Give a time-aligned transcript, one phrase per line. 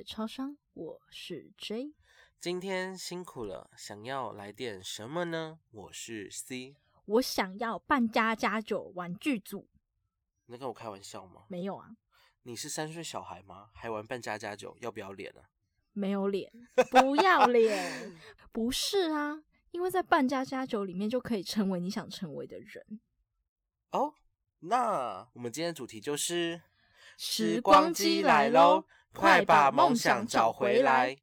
[0.00, 1.92] 超商，我是 J。
[2.38, 5.58] 今天辛苦了，想要来点什么呢？
[5.72, 6.76] 我是 C。
[7.06, 9.66] 我想要扮家家酒玩具组。
[10.46, 11.42] 你在跟我开玩笑吗？
[11.48, 11.96] 没有啊，
[12.44, 13.70] 你是三岁小孩吗？
[13.74, 15.50] 还玩扮家家酒，要不要脸啊？
[15.92, 16.50] 没有脸，
[16.90, 18.12] 不要脸。
[18.52, 23.00] 不是啊，因为在扮家家酒里面就可以成为你想成为的人。
[23.90, 24.14] 哦，
[24.60, 26.62] 那我们今天的主题就是
[27.16, 31.18] 时光机来喽，快把梦想找回来。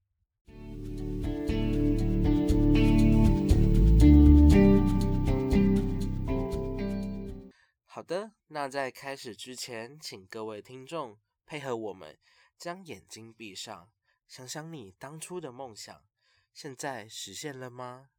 [7.85, 12.17] 好的，那在开始之前，请各位听众配合我们，
[12.57, 13.91] 将眼睛闭上，
[14.27, 16.05] 想想你当初的梦想，
[16.53, 18.09] 现在实现了吗？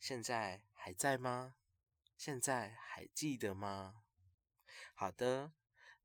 [0.00, 1.54] 现在还在吗？
[2.16, 4.02] 现在还记得吗？
[4.94, 5.52] 好的，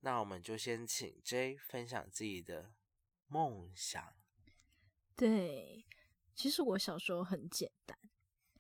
[0.06, 2.70] 那我们就先请 J 分享自己的
[3.28, 4.14] 梦想。
[5.16, 5.84] 对，
[6.36, 7.98] 其实我小时候很简单，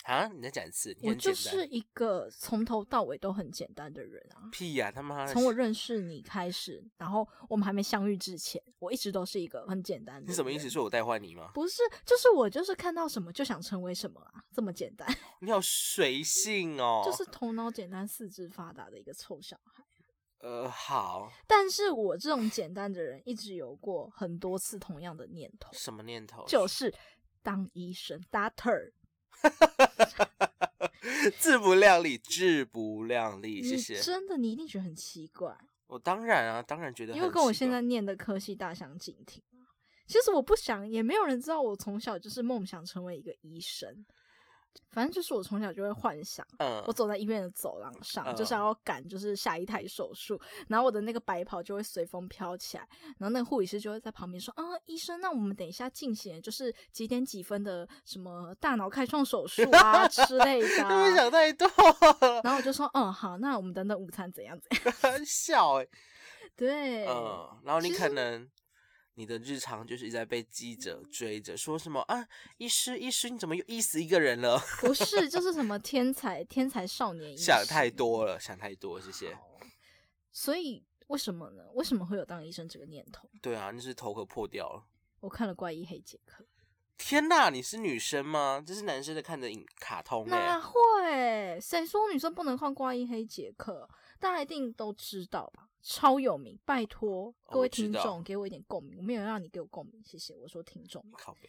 [0.05, 4.49] 啊，你再讲一次，我就是一个从头到尾都很简单的人啊。
[4.51, 5.31] 屁呀、他妈的！
[5.31, 10.27] 从我认识你开始，然后我们还没相遇之前，我一直都是一个很简单的。
[10.27, 10.67] 你什么意思？？
[10.67, 11.51] 说我带坏你吗？
[11.53, 15.07] 不是，就是我就是看到什么就想成为什么啊，这么简单，
[15.41, 17.03] 你好随性哦。
[17.05, 19.74] 就是头脑简单、四肢发达的一个臭小孩。
[20.39, 26.45] 呃，好，但是我这种简单的人，一直有过很多次同样的念头，什么念头？
[26.45, 26.93] 就是
[27.41, 28.91] 当医生，doctor。
[31.37, 33.61] 自不量力，自不量力。
[33.63, 33.99] 谢谢。
[33.99, 35.55] 真的，你一定觉得很奇怪，
[35.87, 39.65] 我当然啊，当然觉得很因为跟我现在念的科系大相径庭啊。
[40.07, 44.05] 其实我不想，也没有人知道我从小就是梦想成为一个医生。
[44.91, 61.15] 反正就是我从小就会幻想，嗯我走在医院的走廊上，嗯就是要赶就是下一台手术，然后我的那个白袍就会随风飘起来，然后那个护理师就会在旁边说：“啊，医生，那我们等一下进行就是几点几分的什么大脑开创手术啊 之类的会不会啊。
[61.15, 61.67] 想太多？
[62.43, 64.93] 然后我就说：“嗯，好，那我们等等午餐怎样怎样。
[65.01, 65.87] 很笑哎、
[66.55, 68.47] ”对，嗯，然后你可能
[69.15, 72.27] 你的日常就是一直在被记者追着，说什么啊，
[72.57, 74.59] 医师医师，你怎么又医死一个人了？
[74.81, 79.37] 不是就是什么天才天才少年医想太多了，想太多，谢谢。
[80.31, 81.63] 所以为什么呢？
[81.73, 83.29] 为什么会有当医生这个念头？
[83.41, 84.83] 对啊，那是头壳破掉了。
[85.21, 86.43] 我看了《怪医黑杰克》。
[86.97, 88.63] 天呐，你是女生吗？
[88.65, 91.59] 这是男生的看的影卡通哎、哪会？
[91.61, 93.87] 谁说女生不能看《怪医黑杰克》？
[94.19, 95.64] 大家一定都知道吧？
[95.87, 98.97] 超有名，拜托各位听众给我一点共鸣。
[98.97, 100.35] 我没有让你给我共鸣，谢谢。
[100.35, 101.47] 我说听众，靠背，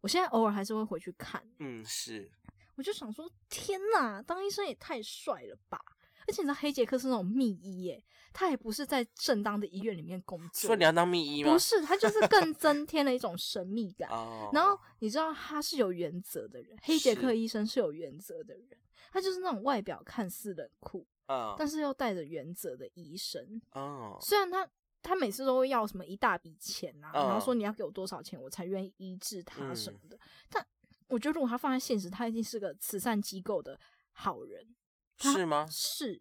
[0.00, 1.42] 我现在偶尔还是会回去看。
[1.58, 2.30] 嗯，是
[2.76, 5.80] 我就想说，天哪，当医生也太帅了吧！
[6.28, 8.00] 而且你知道黑杰克是那种秘医耶，
[8.32, 11.52] 他也不是在正当的医院里面工作，说你要当秘医吗？
[11.52, 14.08] 不是，他就是更增添了一种神秘感。
[14.10, 18.78] 哦，然后你知道他是有原则的人，黑杰克医生是有原则的人，
[19.10, 23.60] 他就是那种外表看似冷酷，嗯，但是又带着原则的医生。
[23.72, 24.68] 哦，虽然他
[25.00, 30.18] 他每次都会要什么一大笔钱啊，然后说嗯你要给我多少钱我才愿意医治他什么嗯的，
[30.50, 30.66] 但
[31.08, 33.78] 我觉得如果他放在现实，他一定是个慈善机构的
[34.12, 34.74] 好人。
[35.18, 35.68] 是吗？
[35.70, 36.20] 是，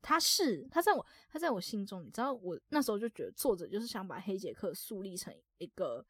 [0.00, 6.04] 他是他在我他在我心中，你知道，我那时候就觉得作者就是想把黑杰克树立成一个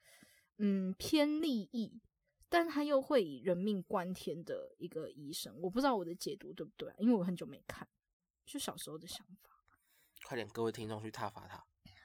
[0.59, 2.01] 嗯偏利益，
[2.49, 5.55] 但他又会以人命关天的一个医生。
[5.61, 7.87] 我不知道我的解读对不对、啊，因为我很久没看，
[8.47, 9.51] 就小时候的想法。
[10.25, 11.65] 快点，各位听众去挞伐他，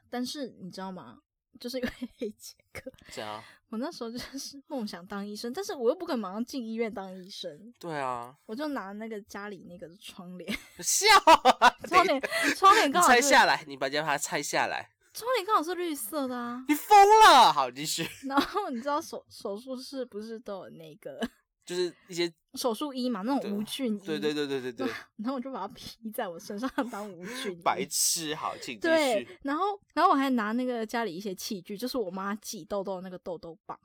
[0.09, 1.19] 但是你知道吗？
[1.59, 12.21] 就是因为黑杰克， 这 样我那时候就是梦想当医生，但是我又不肯马上进医院当医生，对啊，我就拿那个家里那个窗帘， 笑啊，窗帘
[12.55, 16.63] 窗帘刚好拆下来，你把把它拆下来，窗帘刚好是绿色的啊。
[16.67, 17.51] 你疯了！
[17.51, 21.19] 好，继续，然后你知道手手术室不是都有那个
[21.67, 23.99] 就是一些手术衣嘛，那种无菌衣。
[23.99, 24.87] 对对对对对对，
[25.19, 27.61] 然后我就把它披在我身上 当无菌衣。
[27.61, 33.77] 白痴，好，请继对。，然后然后我还拿那个家里一些器具，就是我妈挤痘痘那个痘痘棒，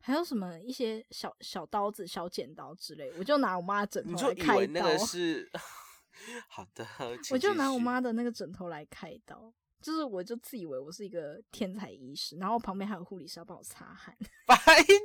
[0.00, 4.56] 还有什么一些小小刀子、小剪刀之类，我就拿我妈的枕头来开刀。
[4.58, 5.50] 为那个是
[6.48, 6.86] 好的，
[7.20, 14.16] 请我就拿我妈的那个枕头来开刀，就是我就自以为我是一个天才医师，然后旁边还有护理师要帮我擦汗。
[14.46, 14.56] 白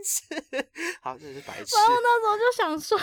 [0.03, 0.23] 痴，
[1.01, 1.75] 好，真的是白痴。
[1.75, 2.99] 然后那时候就想说，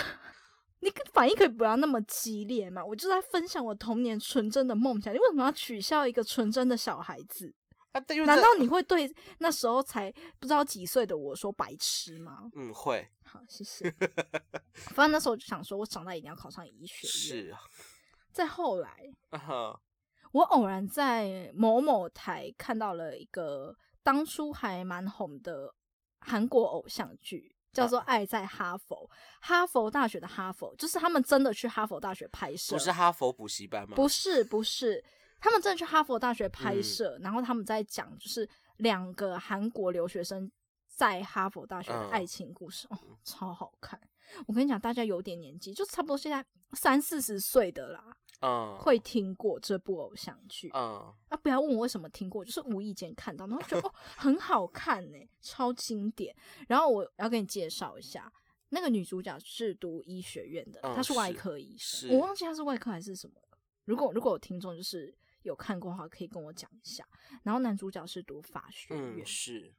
[0.81, 2.85] 你反应可以不要那么激烈嘛？
[2.85, 7.55] 我就在分享我童年纯真的梦想，你为什么要取笑一个纯真的小孩子？
[8.25, 12.49] 难道你会对那时候才不知道几岁的我说白痴吗？
[12.55, 13.91] 嗯会好，谢谢。
[14.95, 17.07] 反正那时候我就想说，我长大一定要考上医学
[17.37, 17.47] 院。
[17.47, 17.59] 是啊，
[18.33, 19.81] 再后来，啊哈
[20.33, 25.75] 我偶然在某某台看到了一个当初还蛮红的
[26.21, 29.09] 韩国偶像剧，叫做《爱在哈佛》，
[29.41, 33.97] 哈佛大学的哈佛，就是他们真的去哈佛大学拍摄，不是哈佛补习班吗？
[33.97, 35.05] 不是不是，
[35.41, 40.51] 他们真的去哈佛大学拍嗯摄，然后他们在讲就是两个韩国留学生
[40.87, 44.01] 在哈佛大学的嗯爱情故事，哦，超好看。
[44.47, 46.45] 我跟你讲，大家有点年纪，就差不多现在
[46.75, 50.71] 三四十岁的啦，嗯，会听过这部偶像剧。
[50.75, 56.35] 嗯，啊，不要问我为什么听过，就是无意间看到，然后觉得哦很好看呢，超经典。
[56.69, 58.33] 然后我要给你介绍一下，
[58.71, 63.59] 那个女主角是读医学院的，嗯她是外科医生，是我忘记她是外科还是什么了。
[63.85, 67.07] 如果如果有听众就是有看过的话，可以跟我讲一下。
[67.43, 69.75] 然后男主角是读法学院，嗯，是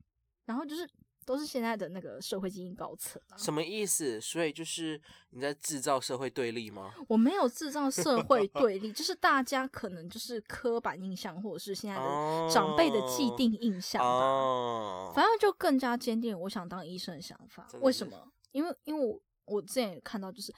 [0.45, 0.89] 然后就是
[1.25, 3.37] 都是现在的那个社会精英高层啊。
[3.37, 4.19] 什么意思？
[4.19, 6.93] 所以就是你在制造社会对立吗？
[7.07, 14.07] 我没有制造社会 对立，就是大家可能就是刻板印象，或者是现在的长辈的既定印象吧。
[14.07, 18.31] 哦，反正就更加坚定我想当医生的想法为什么？
[18.51, 20.51] 因为因为我我之前也看到，就是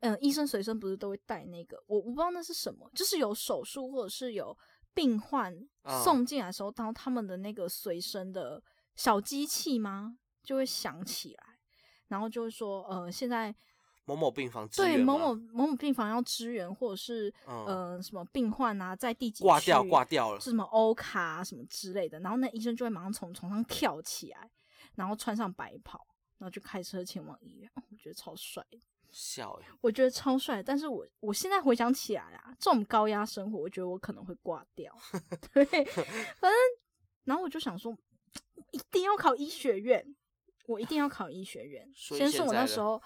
[0.00, 4.56] 嗯、呃医生随身不是都会带那个，我我不知道那是什么，就是有手术或者是有
[4.94, 5.52] 病患
[5.82, 8.62] 嗯送进来的时候，当他们的那个随身的
[8.96, 11.44] 小机器吗，就会响起来，
[12.08, 13.54] 然后就会说呃现在。
[14.06, 24.50] 某某病房支对某某某某病房要支援，或者是、嗯呃什么病患啊，在第几挂掉区挂掉了是什么欧卡、啊、什么之类的，然后那医生就会马上从床上跳起来，
[24.96, 26.06] 然后穿上白袍，
[26.36, 27.70] 然后就开车前往医院。
[27.76, 28.62] 哦我觉得超帅，
[29.10, 30.62] 笑哎，我觉得超帅。
[30.62, 34.94] 但是我我现在回想起来啊，这种高压生活，我觉得我可能会挂掉。
[35.54, 36.52] 对，反正
[37.24, 37.96] 然后我就想说，
[38.74, 40.14] 一定要考医学院，
[40.66, 41.88] 我一定要考医学院。
[41.94, 43.00] 先是我那时候。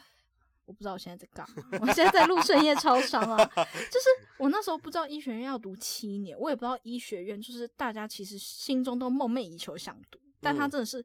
[0.68, 3.42] 我不知道我现在在干嘛，我现在在录深夜超商啊。
[3.56, 11.02] 就是我那时候不知道医学院要读七年，我也不知道医学院就是大家其实心中都梦寐以求想读，但它嗯真的是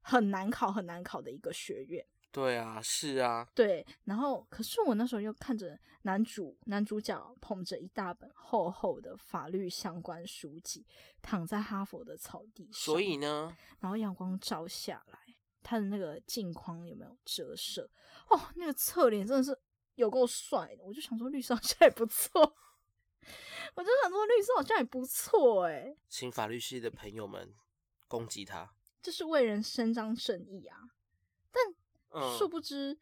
[0.00, 2.02] 很难考很难考的一个学院。
[2.32, 10.86] 对啊，是啊，对，然后可是我那时候又看着男主男主角捧着一大本厚厚的法律相关书籍，
[11.20, 15.18] 躺在哈佛的草地上，所以呢，然后阳光照下来，
[15.62, 17.90] 他的那个镜框有没有折射？
[18.30, 19.54] 哦，那个侧脸真的是
[19.96, 22.40] 有够帅的，我就想说律师好像也不错，
[23.74, 27.54] 我就想说律师好像也不错哎，请法律系的朋友们
[28.08, 28.72] 攻击他。
[29.02, 30.78] 这是为人伸张正义啊。
[32.12, 32.98] 嗯，殊不知，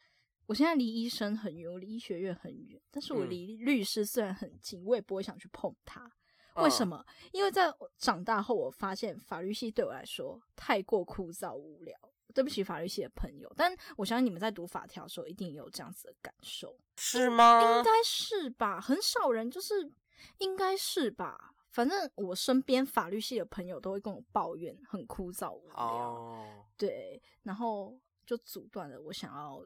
[0.47, 6.11] 我现在离医生很远，我离医学院很远，但是我嗯离律师虽然很近，我也不会想去碰他。
[6.57, 6.89] 为什嗯？
[6.89, 7.07] 么？
[7.33, 11.97] 因为在长大后，我发现法律系对我来说太过枯燥无聊。
[12.33, 17.83] 对不起，法律系的朋友，但我相信你们在读法条的时候一定有这样子的感受，是吗应？
[17.83, 18.81] 该是吧？
[18.81, 19.91] 很少人就是，
[20.39, 21.53] 应该是吧？
[21.73, 27.99] 反正我身边法律系的朋友都会跟我抱怨很枯燥无聊，哦，对，然后
[28.31, 29.61] 就阻断了我想要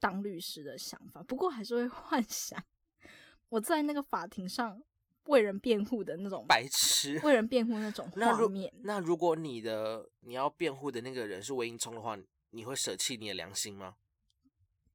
[0.00, 1.22] 当律师的想法。
[1.22, 2.58] 不过还是会 幻想
[3.50, 4.82] 我在那个法庭上
[5.24, 7.20] 为人辩护的那种白痴。
[7.22, 8.72] 为人辩护那种 那如画面。
[8.82, 12.18] 那如果你的你要辩护的那个人是魏英聪的话，
[12.48, 13.96] 你会舍弃你的良心吗？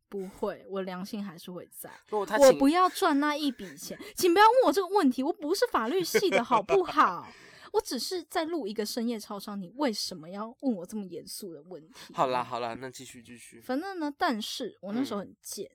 [0.10, 1.92] 不会，我良心还是会在。
[2.10, 5.22] 如果他我不要赚那一笔钱，请不要问我这个问题。
[5.22, 7.28] 我不是法律系的，好不好？
[7.74, 12.14] 我只是在录一个深夜超商，你为什么要问我这么严肃的问题？
[12.14, 13.60] 好啦好啦，那继续继续。
[13.62, 15.70] 反正呢，但是我那时候嗯很贱。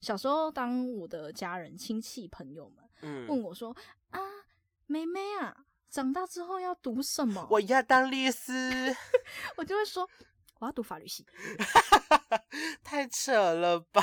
[0.00, 2.84] 小时候，当我的家人、亲戚、朋友们
[3.28, 3.74] 问嗯，我说
[4.10, 4.20] ：“啊，
[4.86, 8.52] 妹妹啊，长大之后要读什么？”我要当律师，
[9.56, 10.06] 我就会说
[10.58, 11.24] ：“我要读法律系，
[12.84, 14.02] 太扯了吧？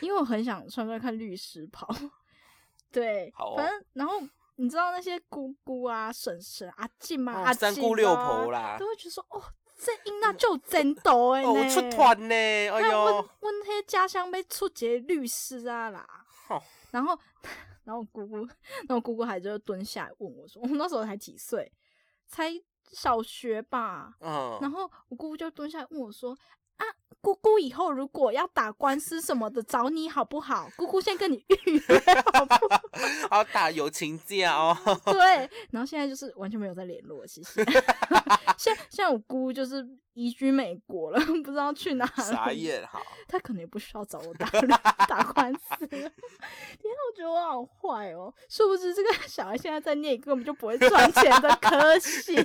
[0.00, 1.86] 因为我很想穿穿看律师袍。
[2.90, 4.20] ”对，好哦反正然后
[4.60, 9.42] 你知道那些姑姑啊、婶婶、阿静啊、哦阿静三姑六啊婆啦都会觉得说：“哦，
[9.78, 11.46] 这囡仔就真多哎。
[11.46, 16.06] 我出团呢，哎呦，问问那些家乡被出一个律师啊啦，
[16.46, 16.62] 吼
[16.92, 17.18] 然后
[17.84, 21.72] 然后我姑姑，然后我姑姑还就蹲下来问我说，我那时候才几岁，
[22.28, 22.52] 才
[22.92, 26.36] 小学吧，嗯，然后我姑姑就蹲下来问我说。
[26.76, 26.86] 啊，
[27.20, 30.66] 姑姑以后如果要打官司什么的，找你好不好？
[30.78, 31.98] 姑姑先跟你预约
[32.32, 32.79] 好不好？
[33.42, 37.64] 好打友情架哦， 对，然后现在就是完全没有再联络，其实。
[38.58, 42.22] 现现在我姑就是移居美国了，不知道去哪里。
[42.22, 44.46] 傻眼，好，他可能也不需要找我打
[45.06, 45.86] 打官司。
[45.86, 48.32] 天啊，我觉得我好坏哦！
[48.50, 52.34] 殊不知这个小孩现在在念根本就不会赚钱的科系。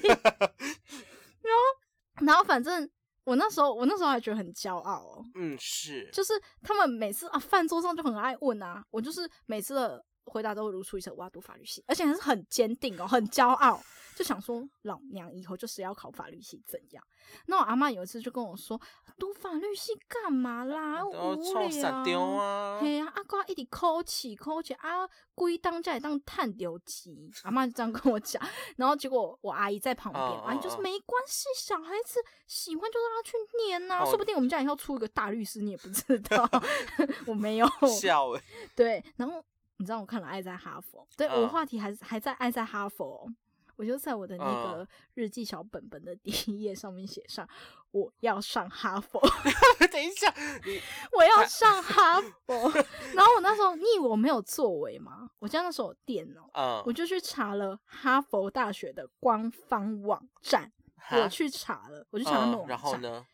[1.41, 2.89] 然后，然后反正
[3.25, 5.25] 我那时候，我那时候还觉得很骄傲哦。
[5.35, 6.33] 嗯，是，就是
[6.63, 13.81] 他们每次啊，饭桌上就很爱问啊，我就是每次的回答都如出一辙，我要读法律系，而且还是很坚定哦，很骄傲，
[14.15, 17.03] 就想说老娘以后就是要考法律系，怎样？
[17.47, 18.79] 那我阿妈有一次就跟我说，
[19.17, 21.03] 读法律系干嘛啦？
[21.05, 21.35] 无
[21.69, 22.21] 聊。
[22.21, 22.79] 啊！
[22.81, 28.41] 嘿啊，阿哥一直抠起抠起啊，规当家里当探丢机，阿妈就这样跟我讲。
[28.77, 36.49] 然后结果我阿姨在旁边，嗯阿姨就说嗯嗯没关系，小孩子喜欢就让他去念呐、哦说不定我们家以后出一个大律师，你也不知道。
[37.25, 37.67] 我没有，
[37.99, 38.41] 笑哎、
[38.75, 39.43] 对，然后
[39.77, 43.33] 你知道我看了《爱在哈佛》，对、我嗯话题还是还在《爱在哈佛》哦，
[43.75, 47.47] 我就在我的那个嗯日记小本本的第一页上面写上
[47.91, 49.19] 我要上哈佛，
[49.91, 50.33] 等一下，
[51.17, 52.71] 我要上哈 佛。
[53.13, 55.29] 然后我那时候，你以为我没有作为吗？
[55.39, 60.71] 我家那时候有电脑，嗯，我就去查了哈佛大学的官方网站。
[60.97, 63.25] 哈我去查了，我去查他们嗯，网站，然后呢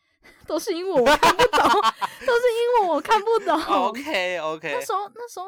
[0.46, 1.62] 都是英文，我看不懂，
[2.26, 3.58] 都是英文，我看不懂。
[3.60, 5.46] ？OK OK，那时候那时候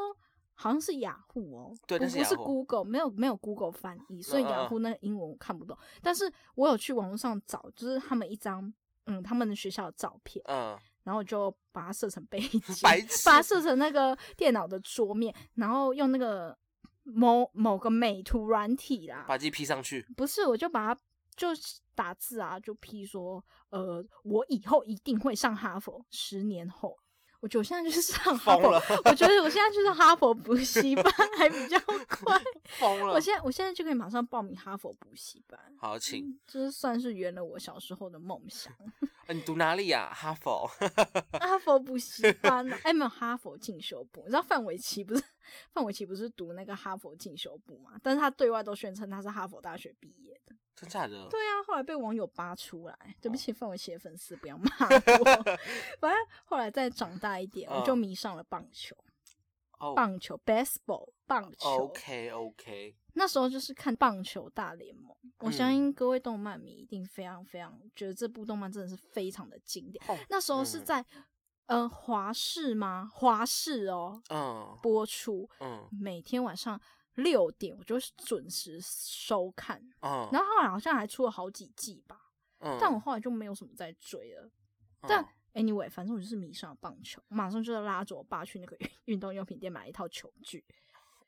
[0.55, 5.77] 好像是雅虎哦，不不是 Google，没有没有 Google 翻译，所以雅虎那个英文我看不懂。
[6.01, 8.73] 但是我有去网络上找，就是他们一张
[9.07, 12.61] 嗯他们的学校的照片，嗯，然后就把它设成背景，
[13.25, 16.57] 把它设成那个电脑的桌面，然后用那个
[17.03, 21.01] 某某个美图软体啦，把自己 P 上去，不是，我就把它
[21.37, 26.97] 就是打字啊，就 P 说，呃，我以后一定会上哈佛，十年后。
[27.45, 28.33] 我觉得我现在就是上
[29.05, 31.05] 我觉得我现在就是哈佛补习班
[31.37, 32.43] 还比较快。
[32.81, 33.13] 疯了。
[33.13, 38.73] 我现在我现在就可以马上报名哈佛补习班，好，请，嗯就是算是圆了我小时候的梦想。
[39.27, 40.13] 呃你读哪里呀？
[40.15, 40.67] 哈佛。
[41.33, 44.21] 哈佛补习班啊，哎，没有哈佛进修部。
[44.23, 45.23] 你知道范玮琪不是
[45.73, 47.93] 范玮琪不是读那个哈佛进修部嘛？
[48.03, 50.55] 但是他对外都宣称他是哈佛大学毕业的。
[50.77, 51.29] 真假的？
[51.31, 55.25] 对啊，后来被网友扒出来，对不起，范玮琪的粉丝不要骂 我。
[56.01, 59.05] 反正后来再长大一点，我就嗯迷上了棒球，哦
[59.93, 61.69] 棒球 baseball 棒球。
[61.69, 70.03] ，OK OK，那时候就是看棒球大联盟，我相嗯信各位动漫迷一定非常非常觉得这部动漫真的是非常的经典。
[70.09, 71.07] 哦那时候是嗯在、
[71.67, 73.11] 呃华视吗？
[73.13, 76.81] 华视哦嗯播出，嗯每天晚上
[77.15, 79.79] 六点我就准时收看。
[80.01, 84.51] 嗯，然后后来好像还出了好几季吧，嗯但我后来就没有什么在追了。
[85.07, 90.65] 但 anyway，反正我就是迷上了棒球，马上就要拉着我爸去那个 运运动用品店买一套球具。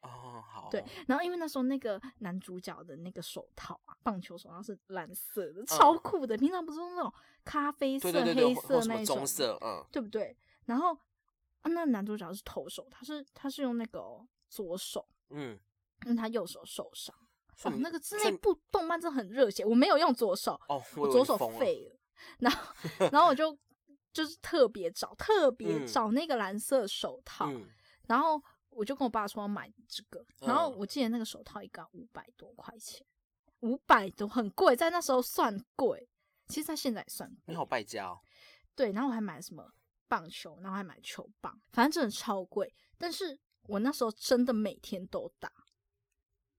[0.02, 6.36] 哦好，对，然后因为那时候那个男主角的那个手套啊，棒球手套是蓝色的，超酷的。
[6.36, 7.12] 平常不是那种
[7.44, 10.36] 咖啡色、嗯对对对对，黑色那种，棕色，嗯对不对？
[10.66, 10.94] 然后
[11.62, 15.58] 啊，那男主角是投手，他是他是用那个哦、左手，嗯，
[16.04, 17.12] 因为他右手受伤。
[17.64, 21.96] 哦，那个那部动漫真的很热血，我没有用左手，哦，我左手废了，
[22.38, 22.74] 然后
[23.10, 23.58] 然后我就
[24.16, 27.68] 就是特别找特别嗯找那个蓝色手套，嗯，
[28.06, 33.06] 然后我就跟我爸说要买这个，然后嗯我记得那个手套一个五百多块钱，
[33.60, 36.08] 五百多很贵，在那时候算贵，
[36.46, 38.18] 其实在现在也算贵你好败家哦，
[38.74, 39.70] 对，然后我还买了什么
[40.08, 42.74] 棒球，然后还买球棒，反正真的超贵。
[42.96, 45.52] 但是我那时候真的每天都打，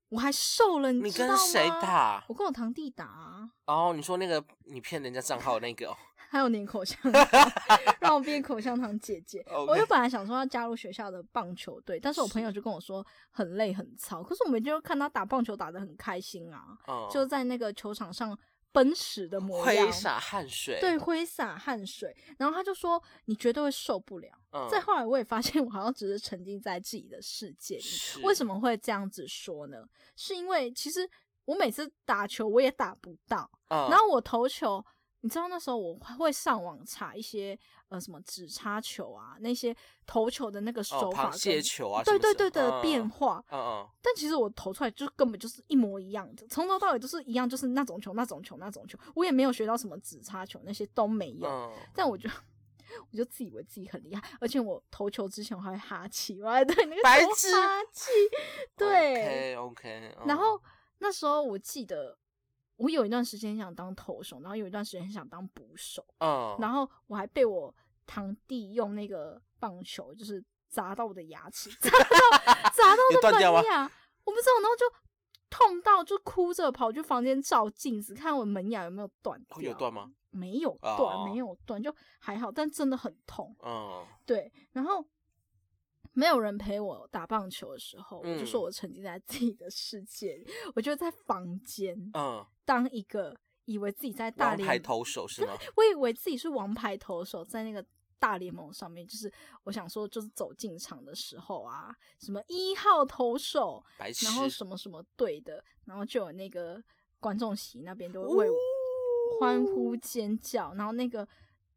[0.09, 1.35] 我还瘦了，你知道吗？
[1.35, 1.67] 跟谁？
[1.81, 2.23] 打？
[2.29, 5.97] 我跟我堂弟打啊，哦，你说那个你骗人家账号的那个哦，
[6.29, 7.51] 还有粘口香糖，
[8.01, 9.45] 让我变口香糖姐姐。
[9.67, 18.37] 我就本来想说要加入学校的棒球队，但是我朋友就跟我说很累很操，可是我每天就看他打棒球打得很开心啊，嗯，就在那个球场上
[18.71, 24.29] 奔驰的模样，挥洒汗水，对，，挥洒汗水，然后他就说你绝对会受不了。
[24.51, 27.81] 嗯，再后来，我也发现我好像只是沉浸在自己的世界里。
[27.81, 29.83] 是为什么会这样子说呢？
[30.15, 31.09] 是因为其实
[31.45, 34.83] 我每次打球我也打不到，嗯，然后我投球，
[35.21, 37.57] 你知道那时候我会上网查一些
[37.89, 43.43] 呃什么指插球啊，那些投球的那个哦手法跟、螃蟹球啊，对对对的嗯变化。
[43.51, 51.47] 嗯嗯，但其实我投出来就根本就是一模一样的，从头到尾都是一样，就是那种球、那种球、那种球，我也没有学到什么指插球，那些都没有。
[51.49, 52.29] 嗯，但我就
[53.11, 58.11] 我就自以为自己很厉害，而且我投球之前我还会哈气，我还对那个球白痴哈气。
[58.75, 60.61] 对 OK OK，然后
[60.99, 62.17] 那时候我记得，
[62.77, 67.73] 我有一段时间很想当投手，然后有一段时间很想当捕手，嗯，然后我还被我
[68.05, 73.91] 堂弟用那个棒球就是砸到我的牙齿，砸到砸到 我的门牙，
[74.23, 74.85] 我不知道，然后就
[75.49, 80.11] 痛到就哭着跑去房间照镜子，看我门牙有没有断有断吗？
[80.29, 81.25] 没有断，哦。
[81.25, 83.55] 没有断，就还好，但真的很痛。
[83.63, 84.05] 嗯。
[84.25, 85.03] 对，然后
[86.17, 88.63] 没有人陪我打棒球的时候，我就说嗯。
[88.63, 95.55] 我沉浸在自己的世界里，我就在房间嗯，当一个以为自己在大联，投手是吗？
[95.77, 97.85] 我以为自己是王牌投手，在那个
[98.17, 99.31] 大联盟上面，就是
[99.63, 103.83] 我想说，就是走进场的时候啊，什么一号投手，
[104.23, 106.83] 然后什么什么队的，然后就有那个
[107.19, 108.57] 观众席那边都会为我
[109.39, 111.27] 欢呼尖叫，然后那个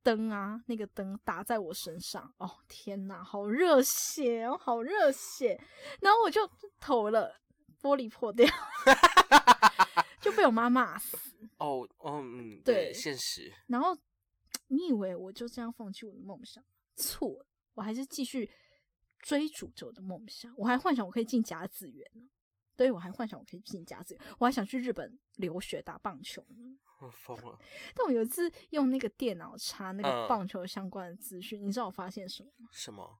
[0.02, 5.60] 灯啊，那个灯打在我身上，哦天哪，好热血哦，好热血！
[6.00, 7.34] 然后我就投了，
[7.80, 8.46] 玻璃破掉，
[10.20, 11.16] 就被我妈骂死。
[11.58, 13.96] 哦，哦，嗯，对对，现实，然后
[14.68, 16.62] 你以为我就这样放弃我的梦想？
[16.96, 18.50] 错，我还是继续
[19.18, 20.52] 追逐着我的梦想。
[20.56, 22.28] 我还幻想我可以进甲子园呢，
[22.80, 26.78] 对我还幻想我可以进甲子园，我还想去日本留学打棒球呢。
[27.00, 27.58] 我 疯了，
[27.94, 32.70] 但我有一次用那个电脑查那个嗯棒球相关的资讯，你知道我发现什么吗？
[32.72, 33.18] 什么？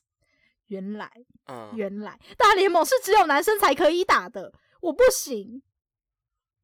[0.68, 1.10] 原来，
[1.46, 5.62] 嗯，原来大联盟是只有男生才可以打的，我不行，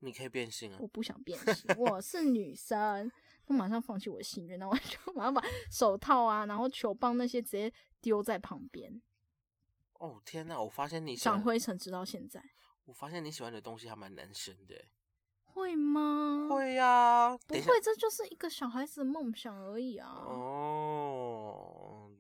[0.01, 0.87] 你可以变性啊我！
[0.87, 3.11] 不想变性，我是女生。
[3.47, 7.73] 我马上放弃我的心愿，然后我就马上把手套啊，然后球棒那些直接
[8.03, 9.01] 丢在旁边，
[10.01, 12.43] 哦天哪，我发现你喜长，灰尘直到现在。
[12.87, 14.89] 我发现你喜欢的东西还蛮男生的欸。
[15.45, 20.09] 会吗？，会呀，不等一下会，这就是一个小孩子的梦想而已啊。
[20.27, 22.11] 哦，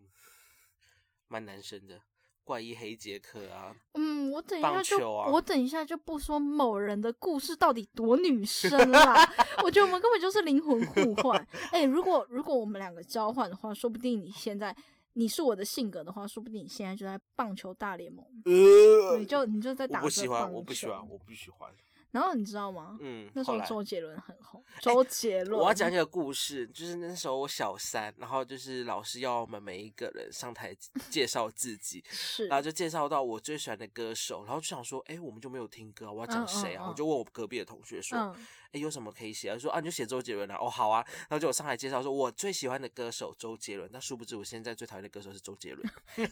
[1.28, 2.02] 蛮男生的，
[2.44, 9.14] 怪异黑杰克啊，嗯，我等一下棒就、球啊我等一下就不说某人的故事到底多女生啦，
[9.64, 11.44] 我觉得我们根本就是灵魂互换。
[11.72, 14.76] 哎、如果如果我们两个交换的话，说不定你现在
[15.14, 21.70] 你是我的性格的话，说不定你现在就在棒球大联盟，呃你就你就在我打不喜欢，我不喜欢，我不喜欢。
[22.12, 22.98] 然后你知道吗？
[23.00, 30.74] 嗯，那时候周杰伦很红，周杰伦，我要讲一个故事，就是那时候我小三，然后就是老师要我们每一个人上台
[31.08, 36.82] 介绍自己， 是然后就介绍到我最喜欢的歌手，然后就想说，哎、我们就没有听歌啊，我要讲嗯谁啊？
[36.82, 38.36] 嗯嗯我就问我隔壁的同学说，
[38.72, 39.58] 哎、嗯，有什么可以写啊？
[39.58, 40.56] 说啊，你就写周杰伦啊。
[40.60, 41.04] 哦，好啊。
[41.28, 45.88] 然后就我上来介绍说，我最喜欢的歌手周杰伦，但殊不知我现在最讨厌的歌手是周杰伦。
[46.14, 46.28] 天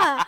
[0.00, 0.18] 哪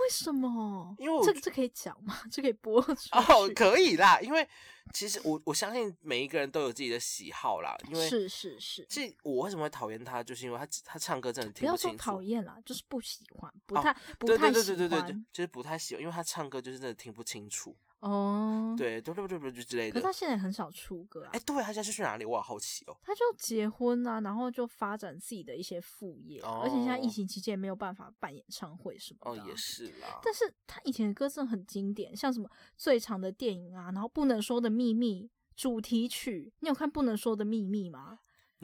[0.00, 0.94] 为什么？
[0.98, 2.20] 因为我这个这可以讲吗？
[2.30, 2.94] 这可以播出？
[3.12, 4.46] 哦，可以啦，因为
[4.92, 11.96] 其实我我相信每一个人都有自己的喜好啦，因为是是是，其实我为什么会讨厌他，就是因为他他唱歌真的听不清楚。
[11.98, 17.76] 讨厌啦，就是不喜欢，不哦太不对太喜对对对对对，欢就是不太喜欢，因为他唱歌就是真的听不清楚。
[18.00, 20.04] 哦。，对对对对对就之类的可是。
[20.04, 22.24] 他现在很少出歌啊哎，，对，他现在是去哪里？
[22.24, 22.96] 我好好奇哦。
[23.02, 29.46] 他就结婚啊，然后就发展自己的一些副业啊，而且现在疫哦情期间也没有办法办演唱会什么哦，的啊。
[29.48, 30.20] 也是啦。
[30.22, 38.20] 但是他以前的歌真的很经典，像什么最长的电影啊，然后不能说的秘密主题曲，你有看不能说的秘密吗？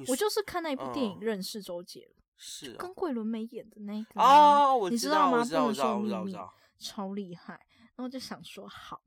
[0.08, 5.44] 我就是看那一部电影嗯认识周杰伦，是啊跟桂纶镁演的那个啊哦，我你知道吗？
[5.44, 6.36] 不能说秘我知道，我密。
[6.78, 7.54] 超厉害。
[7.96, 9.00] 然后就想说，好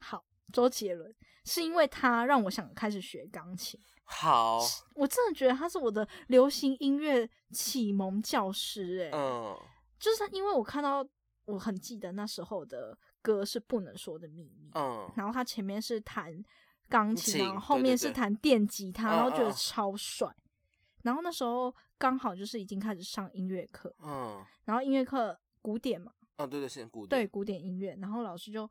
[0.00, 1.14] 好，周杰伦。
[1.44, 3.80] 是因为他让我想开始学钢琴。
[4.04, 4.60] 好，
[4.94, 9.56] 我真的觉得他是我的流行音乐启蒙教师、欸，嗯，
[9.98, 11.06] 就是因为我看到，
[11.46, 16.42] 我很记得那时候的歌是不能说的秘密，嗯，然后他前面是弹
[16.88, 19.56] 钢琴，然后后面是弹电吉他，嗯然后觉得嗯嗯。
[19.56, 20.34] 超帅。
[21.02, 28.68] 然后那时候刚好就是已经开始上音乐课，嗯，然后音乐课古典嘛，嗯，对对，是古典，对古典音乐，然后老师就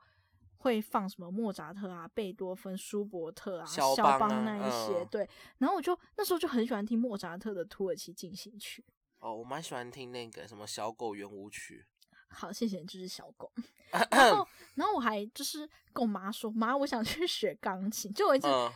[0.57, 5.29] 会放什么莫扎特啊、贝多芬、舒伯特啊、肖肖邦那一些，嗯对。
[5.59, 8.83] 然后我就那时候就很喜欢听莫扎特的土耳其进行曲。
[9.19, 11.85] 哦，我蛮喜欢听那个什么小狗圆舞曲。
[12.29, 13.51] 好，谢谢你，这只小狗。
[14.11, 18.69] 然后，然后我还就是跟我妈说，妈，我想去学钢琴， 就我一直嗯，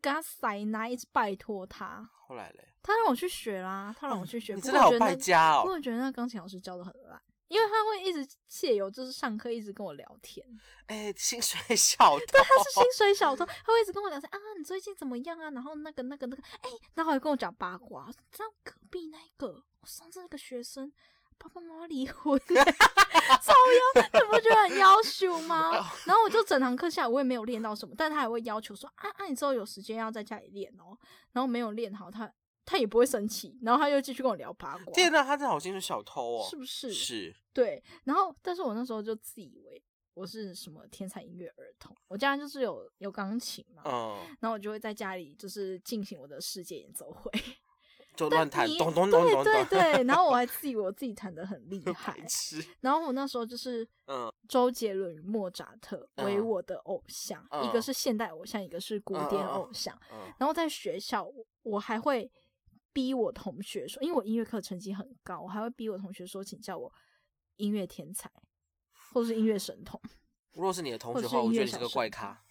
[0.00, 4.54] 跟她塞那，一直拜托她，后来嘞，她让我去学啦，她让我去学。
[4.54, 5.60] 你不真的好败过我觉得那家哦。
[5.60, 10.44] 不过我觉得那钢琴老师教的很烂，因为他会一直借由就是上课一直跟我聊天，
[10.86, 15.50] 哎，薪水小偷， 对他是薪水小偷，他会一直跟我聊天啊，你最近怎么样啊？
[15.50, 20.92] 然后那个那个那个，哎、然后还跟我讲八卦，知道隔壁那个，我上次那个学生
[21.36, 25.72] 爸爸妈妈离婚、 超妖，你不觉得很要求吗？
[26.06, 30.96] 然后我就整堂课下来，我也没有练到什么，但他还会要求说啊啊，你之后有时间要在家里练哦，
[31.32, 32.32] 然后没有练好，他
[32.64, 36.46] 他也不会生气，然后他又继续跟我聊八卦，天哪，他这好像是小偷哦。
[36.48, 36.92] 是不是？
[36.92, 39.82] 是，对，然后但是我那时候就自以为
[40.14, 47.30] 我是什么天才音乐儿童，我家就是有有钢琴嘛，嗯，然后我就会在家里就是进行我的世界演奏会，
[48.14, 52.16] 就乱弹，咚咚咚咚对咚，对对，然后我 还自以为我自己弹的很厉害。
[52.80, 62.30] 然后我那时候就是嗯周杰伦与莫扎特为嗯我的偶像，一嗯个是现代偶像，一个是古典偶像，嗯，然后在学校我我还会
[62.94, 66.90] 逼我同学说，因为我音乐课成绩很高，我还会逼我同学说，请叫我
[67.56, 68.30] 音乐天才。
[69.12, 70.00] 或者是音乐神童，
[70.54, 72.42] 如果是你的同或学的话，我觉得你是个怪咖。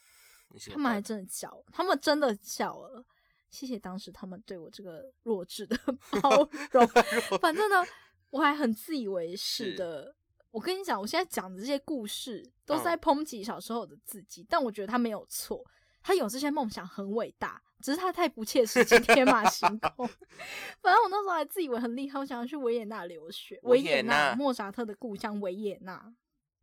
[0.72, 3.06] 他们还真的叫，他们真的叫了。
[3.50, 5.78] 谢谢当时他们对我这个弱智的
[6.22, 6.88] 包容。
[7.42, 7.84] 反正呢，
[8.30, 10.16] 我还很自以为是是的。
[10.52, 15.62] 我跟你讲，我现在讲的这些故事都在抨击小时候的自己，但我觉得他没有错，
[16.04, 20.06] 他有这些梦想很伟大，只是他太不切实际、天马行空。
[20.84, 26.14] 反正我那时候还自以为很厉害，我想要去维也纳留学，维也纳，莫扎特的故乡维也纳。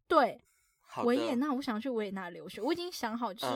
[0.07, 0.43] 对，
[1.05, 3.55] 维也纳，我想要去维也纳留学，我已经想好，就是，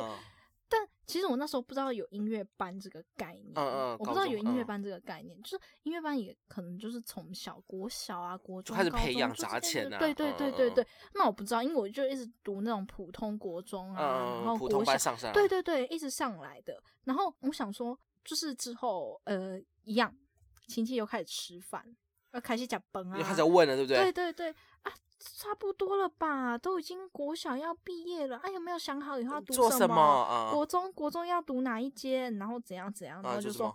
[1.06, 10.86] 其实我那时候不知道有音乐班这个概念，嗯嗯我不知道有音乐班这个概念，就是音乐班也可能就是从小国小啊、国中开始培养对砸钱啊对对对对对。
[11.14, 16.82] 那我不知道，因为我就一直读那种普通国中啊，然后国班上上，对对对，一直上来的。
[17.04, 20.14] 然后我想说，就是之后呃一样，
[20.68, 21.84] 亲戚又开始吃饭，
[22.32, 24.12] 要开始讲崩啊，又开始问了，对不对对？
[24.12, 24.50] 对对
[24.82, 24.92] 啊，
[25.36, 30.50] 差不多了吧，都已经国小要毕业了，啊，有没有想好以后要读什么啊？
[30.52, 33.74] 国中国中要读哪一间，然后怎样怎样，然啊后就说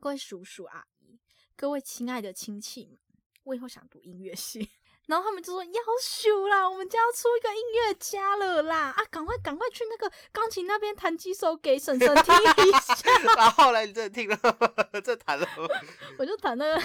[0.00, 1.18] 各位叔叔阿姨，
[1.56, 2.98] 各位亲爱的亲戚们，
[3.44, 4.70] 我以后想读音乐系。
[5.06, 8.88] 然后他们就说要修啦，我们家要出一个音乐家了啦！
[8.88, 13.10] 啊，赶快赶快去那个钢琴那边弹几首给婶婶听一下。
[13.36, 14.38] 然后后来你真的听了，
[15.04, 15.46] 这弹了，
[16.18, 16.82] 我就弹那个，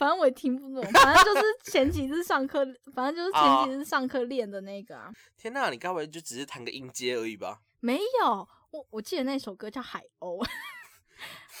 [0.00, 5.12] 反正我也听不懂，反正就是前几次上课， 反正就是前几次上课练的那个啊。
[5.36, 7.60] 天哪，你该不会就只是弹个音阶而已吧？
[7.80, 10.42] 没有，我我记得那首歌叫《海鸥》，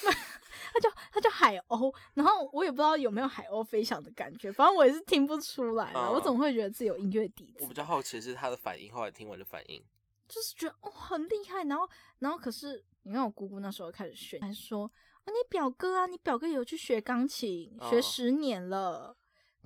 [0.72, 6.08] 它叫它叫海鸥，然后我也不知道有没有海鸥飞翔的感觉，反正我也是听不出来了。
[6.08, 9.84] 嗯我总会觉得自己有音乐底子我比，较好奇是他的反应，后来听完的反应。
[10.26, 11.64] 就是觉得哦很厉害。
[11.64, 11.86] 然后
[12.20, 14.90] 然后可是你看我姑姑那时候开始学，还说啊
[15.30, 19.16] 你表哥啊，你表哥有去学钢琴，学嗯十年了，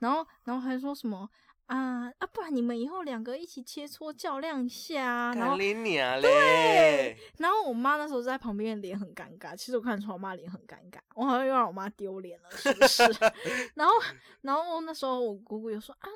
[0.00, 1.29] 然后然后还说什么。
[1.66, 2.27] 啊啊！
[2.31, 7.16] 不然你们以后两个一起切磋较量一下啊，然后你啊嘞！
[7.38, 13.03] 然后我妈那时候在旁边脸很尴尬，其实我看出我妈脸很尴尬，我好像又让我妈丢脸了，是不是？
[13.77, 13.94] 然后，
[14.42, 16.09] 然后那时候我姑姑有说啊，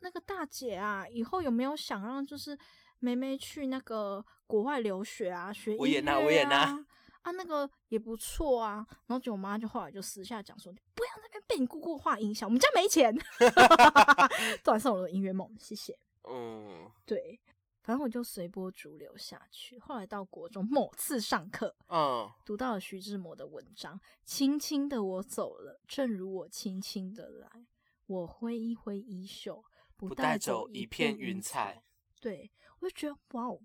[0.00, 2.56] 那个大姐啊，以后有没有想让就是
[2.98, 6.84] 妹妹去那个国外留学啊，学维也音乐纳维也纳
[7.24, 7.30] 啊？
[7.30, 8.86] 啊，那个也不错啊。
[9.06, 13.12] 然后就我妈就后来就私下讲说，不要在那边被你姑姑话影响，我们家没钱，
[14.62, 15.98] 断送我的音乐梦，谢谢。
[16.28, 17.40] 嗯对，
[17.82, 19.78] 反正我就随波逐流下去。
[19.78, 27.66] 后来到国中某次上课，嗯，读到了徐志摩的文章，轻轻的我走了，正如我轻轻的来，
[28.06, 29.64] 我挥一挥衣袖，
[29.96, 31.82] 不不带带走一片云彩彩。
[32.20, 33.60] 对，我就觉得哇哦，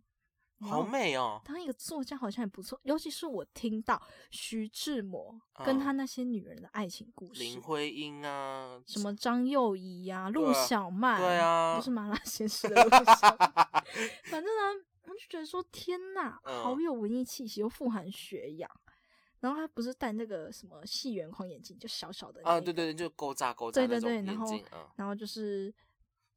[0.67, 0.83] 好。
[0.83, 1.41] 美哦。
[1.45, 13.83] 当一个作家好像也不错，尤其是我听到徐志摩跟嗯他那些女人的爱情故事，林徽因啊，什么张幼仪呀、陆啊小曼，对啊不是麻辣鲜师的陆小曼，
[14.25, 18.69] 反正呢，我就觉得说天呐，嗯好有文艺气息，又富含学养。
[19.41, 24.59] 然后他不是戴那个什么细圆框眼镜，就小小的、那啊，个对对对，就勾扎勾扎对对对然后
[24.97, 25.73] 然后就是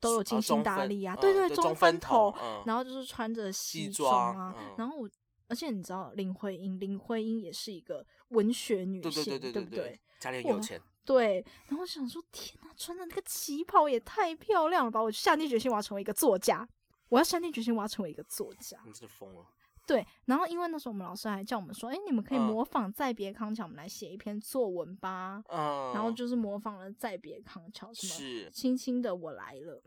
[0.03, 2.35] 都有啊精心打理啊，嗯对对中分头，
[2.67, 5.09] 然后就是穿着西装装啊，嗯然后我，
[5.47, 9.99] 而且你知道林徽因，林徽因也是一个文学女对性，对对对不对？
[10.19, 15.01] 家里很有钱，对，然后我想说，天哪，穿的那个旗袍也太漂亮了吧！
[15.01, 16.69] 我下定决心我要成为一个作家，
[17.09, 18.79] 我要下定决心我要成为一个作家。
[18.85, 19.47] 你真的疯了。
[19.87, 25.43] 对，然后因为那时候我们老师还叫我们说，哎，你们可以嗯模仿再别康桥，我们来写一篇作文吧。
[25.49, 29.83] 嗯，然后就是模仿了再别康桥，什么是，轻轻的我来了，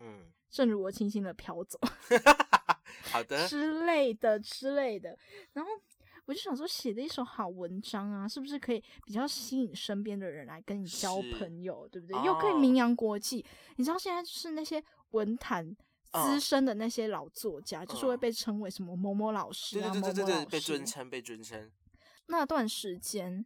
[0.00, 1.78] 嗯，正如我轻轻的飘走
[3.10, 5.16] 好的，之类的之类的。
[5.54, 5.70] 然后
[6.26, 12.24] 我就想说，写的一首好文章啊，是不是可以比较吸引身边的人来跟你交朋友，对不对？
[12.24, 13.44] 又可以哦名扬国际。
[13.76, 15.74] 你知道现在就是那些文坛
[16.12, 20.86] 资嗯深的那些老作家，就是会嗯被称为什么某某老师对啊，对对对对对，某某老被尊。
[20.86, 21.70] 称被尊称。
[22.26, 23.44] 那段时间，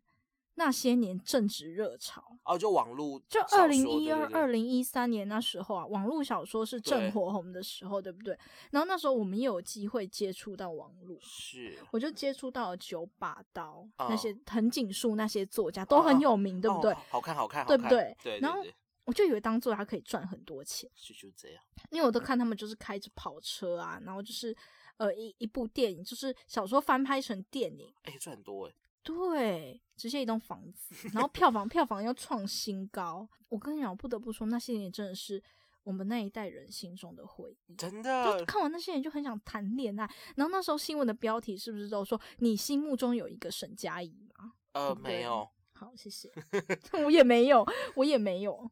[0.56, 2.22] 那些年正值热潮。
[2.44, 8.38] 哦，就网络就小二零一二、二零一三年那时候啊，网络小说是正火红的时候，对不对？
[8.70, 16.92] 然后那时候我们也有机会接触到网络，是我就接触到了九把刀、那哦些藤井树那些作家都很哦有名，对不对？
[16.92, 21.62] 哦好看好看，对不对对，然后对对我就以为当作家可以赚很多钱，就就这样。
[21.90, 24.56] 因为我都看他们就是开着跑车啊，然后就是
[24.96, 33.28] 呃一一部电影，就是小说翻拍成电影，哎，赚很多哎，对，直接一栋房子， 然后票房票房要创新高。
[33.50, 35.42] 我跟你讲，我不得不说，那些年真的是
[35.82, 37.74] 我们那一代人心中的回忆。
[37.76, 38.44] 真就的。
[38.46, 44.54] 看完那些人就很想谈恋爱，然后那时候新闻的标题是不是都说你心目中有一个沈佳宜吗？
[44.72, 46.32] 呃，没有，好，谢谢。
[47.04, 47.64] 我也没有，
[47.96, 48.70] 我也没有。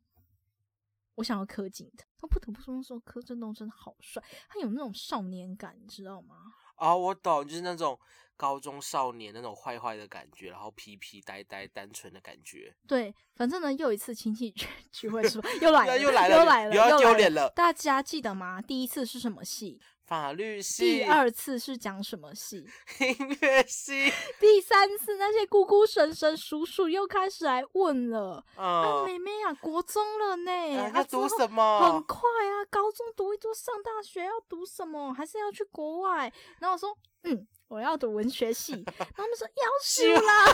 [1.23, 6.35] 我想要柯景腾，但不得不说那时候柯震东真的好帅，他有那种少年感，你知道吗？
[6.75, 7.97] 啊，我懂，就是那种
[8.37, 12.75] 高中少年那种坏坏的感觉，然后皮皮呆呆、单纯的感觉。
[12.89, 15.49] 对，反正呢，又一次亲戚 聚聚会是吧？
[15.61, 18.61] 又来了，又来了又来了，又要丢脸了大家记得吗？
[18.61, 19.81] 第一次是什么戏？
[20.13, 22.59] 法律系、第二次是讲什么戏？
[23.01, 28.45] 音乐系， 第三次那些姑姑、婶婶、叔叔又开始来问了。
[28.57, 30.53] 啊，嗯，妹妹啊，国中了呢，
[30.95, 31.39] 要读什？
[31.39, 32.03] 之后很？
[32.03, 35.15] 快啊，高中读一读，上大学要读什么？
[35.15, 36.31] 还是要去国外？
[36.61, 38.85] 然后我说，嗯，我要读文学系。
[38.85, 40.45] 然后他们说，要死啦，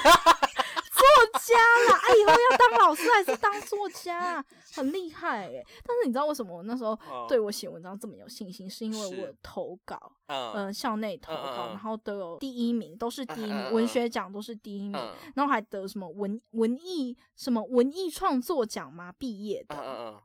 [0.99, 1.57] 作家
[1.89, 4.45] 啦，啊，以后要当老师还是当作家啊？
[4.75, 8.69] 很厉害哎、但是你知道为什么我那时候 哦对我写文章这么有信心？
[8.69, 19.77] 是因为我投稿，嗯呃，校内投稿，然后都有第一名，都是第一名，文学奖都是第一名，嗯然后还得什么文文艺什么文艺创作奖嘛，毕业的。
[19.77, 20.23] 嗯嗯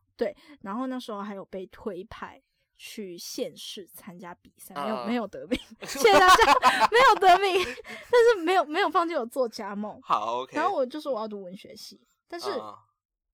[0.61, 2.41] 然后那时候还有被推派
[2.77, 7.65] 去县市参加比赛，没有、没有得名， 谢谢大家，没有得名，
[8.11, 9.99] 但是没有没有放弃我作家梦。
[10.01, 10.55] 好，OK。
[10.55, 12.75] 然后我就说我要读文学系，但是嗯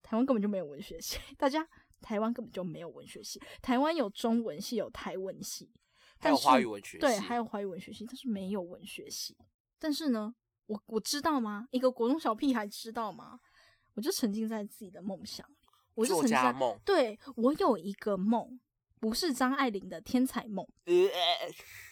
[0.02, 1.68] 台湾根本就没有文学系，大家
[2.02, 5.72] 台湾根本就没有文学系，台湾有中文系，有台文系，
[6.20, 9.38] 但是还有华语文学对，还有华语文学系，但是没有文学系。
[9.78, 10.34] 但是呢，
[10.66, 11.68] 我我知道吗？
[11.72, 13.40] 一个国中小屁孩知道吗？
[13.96, 15.56] 我就沉浸在自己的梦想里，
[15.96, 18.60] 我就作沉浸在家梦对我有一个梦，
[19.00, 20.94] 不是张爱玲的天才梦，呃，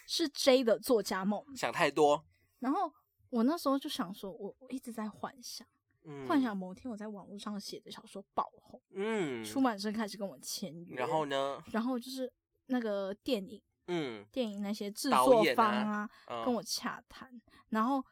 [0.06, 1.44] 是 J 的作家梦。
[1.56, 2.24] 想太多，
[2.58, 2.92] 然后
[3.30, 5.66] 我那时候就想说，我我一直在幻想，
[6.04, 12.30] 嗯，幻想某天我在网络上写的小说爆红，嗯，出版社开始跟我签约，然后呢，然后就是
[12.66, 17.40] 那个电影嗯，电影那些制作方啊，嗯跟我洽谈，
[17.70, 18.04] 然后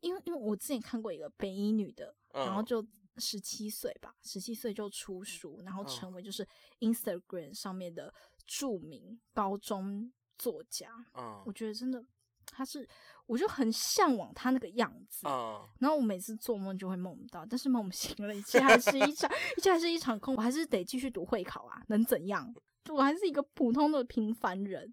[0.00, 2.86] 因为因为我之前看过一个北医女的，然后嗯就
[3.18, 6.46] 十七岁吧，十七岁就出书，然后嗯成为就是
[6.80, 8.14] Instagram 上面的
[8.48, 12.04] 著名高中作家，嗯我觉得真的
[12.46, 12.88] 他是，
[13.26, 22.52] 我就很向往他那个样子，嗯，然后我每次做梦就会梦到，但是梦醒了，一切还是一场，一切还是一场空，我还是得继续读会考啊，能怎样？
[22.84, 24.92] 就我还是一个普通的平凡人，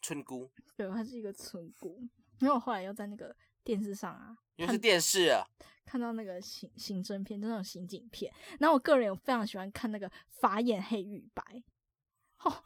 [0.00, 2.02] 村姑对我还是一个村姑。
[2.40, 5.46] 然后我后来又在那个电视上啊，又是电视啊，
[5.84, 8.32] 看到那个刑刑侦片，就那种刑警片。
[8.58, 11.42] 然后我个人有非常喜欢看那个《法眼黑与白》，
[12.48, 12.64] 哦，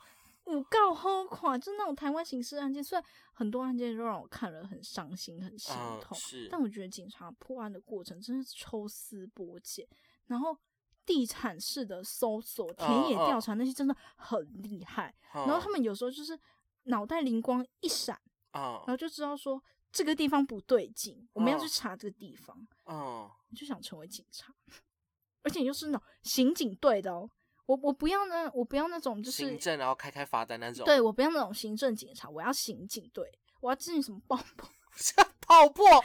[0.49, 9.87] 五告好垮，就那种台湾刑事案件，虽然很多案件都让我看了很伤心、很心嗯痛，是但我觉得警察破案的过程真的是抽丝剥茧，
[10.27, 10.57] 然后
[11.05, 15.15] 地产式的搜索、田野调查那些真的很厉害。
[15.33, 16.39] 然然后他们有时候就是
[16.85, 18.19] 脑袋灵光一闪，
[18.53, 22.67] 嗯然后就知道说这个地方不对劲，我们要去嗯查这个地方。
[22.87, 24.55] 嗯我就想成为警察，
[25.43, 27.31] 而且又是那种刑警队的哦。
[27.69, 34.69] 我我不要那我不要那种就是行政然后开开罚单那种，对我不要那种行政警察，我要刑警队，我要进行什么爆破。
[35.47, 35.87] 爆破，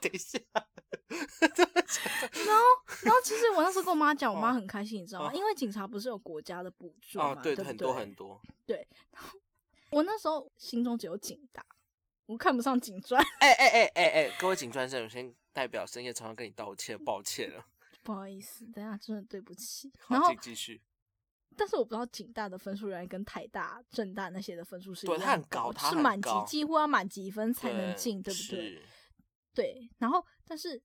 [0.00, 1.22] 等一下，然
[2.56, 2.62] 后
[3.04, 5.28] 然后其实我那时候跟我妈讲，我妈哦很开心，你知道吗？
[5.30, 8.40] 哦因为警察不是有国家的补助嘛，哦，对，不很多对很多，
[9.92, 11.64] 我那时候心中只有警大，
[12.26, 17.64] 我看不上警专，哎哎哎哎哎，各位警专生，我先代表深夜常常跟你道歉，抱歉了，
[18.02, 19.92] 不好意思，等一下真的对不起。
[20.08, 20.80] 然后继续，
[21.56, 28.82] 但是我不知道警大的分数原来跟台大、政大那些的分数是一对样高是满级，几乎要满几分才能进，对不对？
[29.52, 30.80] 对，然后但是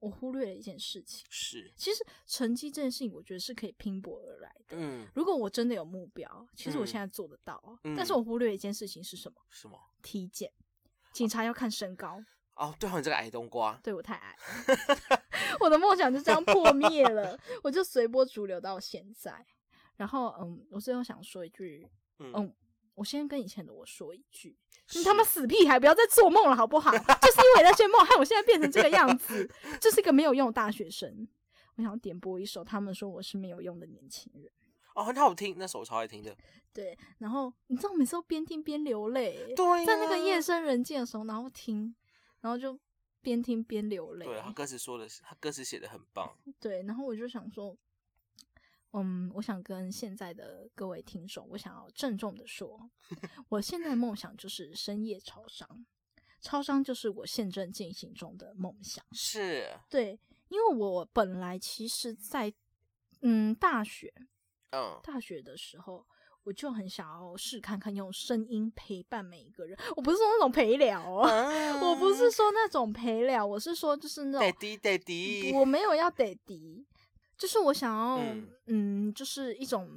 [0.00, 4.76] 我忽略了一件事情，是，其实成绩这件事情，我觉得是可以拼搏而来的。
[4.76, 9.40] 嗯，如果我真的有目标，其实我嗯现在做得到但是我忽略一件事情是什么？
[9.50, 9.78] 什么？
[10.02, 10.52] 体检，
[11.12, 12.22] 警察要看身高，
[12.58, 14.36] 哦，对哦，你这个矮冬瓜，对我太矮，
[15.60, 19.46] 我的梦想就这样破灭了，我就随波逐流到现在。
[19.96, 22.54] 然后，嗯，我最后想说一句，嗯嗯，
[22.94, 24.56] 我先跟以前的我说一句，
[24.92, 26.90] 你是他妈死屁孩，不要再做梦了，好不好？
[26.90, 29.48] 就是因为那些梦，害我现在变成这个样子，
[29.80, 31.26] 就是一个没有用的大学生。
[31.76, 34.50] 我想点播一首，他们说我是没有用的年轻人。
[34.94, 36.36] 哦，很好听，那首我超爱听的，
[36.72, 41.94] 对，然后你知道，我每次都边听边流泪，对在那个夜深人静的时候，然后听，
[42.40, 42.78] 然后就
[43.20, 44.24] 边听边流泪。
[44.26, 47.76] 对他歌词说的是，他歌词写的很棒， 对，然后我就想说，
[48.92, 52.90] 嗯，我想跟现在的各位听众，我想要郑重的说，
[53.50, 55.84] 我现在的梦想就是深夜超商，
[56.40, 59.04] 超商就是我现正进行中的梦想。
[59.12, 62.52] 是，对，因为我本来其实在，
[63.22, 64.14] 嗯大学
[64.70, 66.06] 嗯，大学的时候。
[66.48, 71.28] 我就很想要试看看用声音陪伴每一个人，我不是说那种陪聊哦，
[71.82, 76.86] 我不是说那种陪聊，我是说就是那种我没有要得敌，
[77.36, 78.48] 就是我想要，嗯。
[78.70, 79.88] 嗯就是一种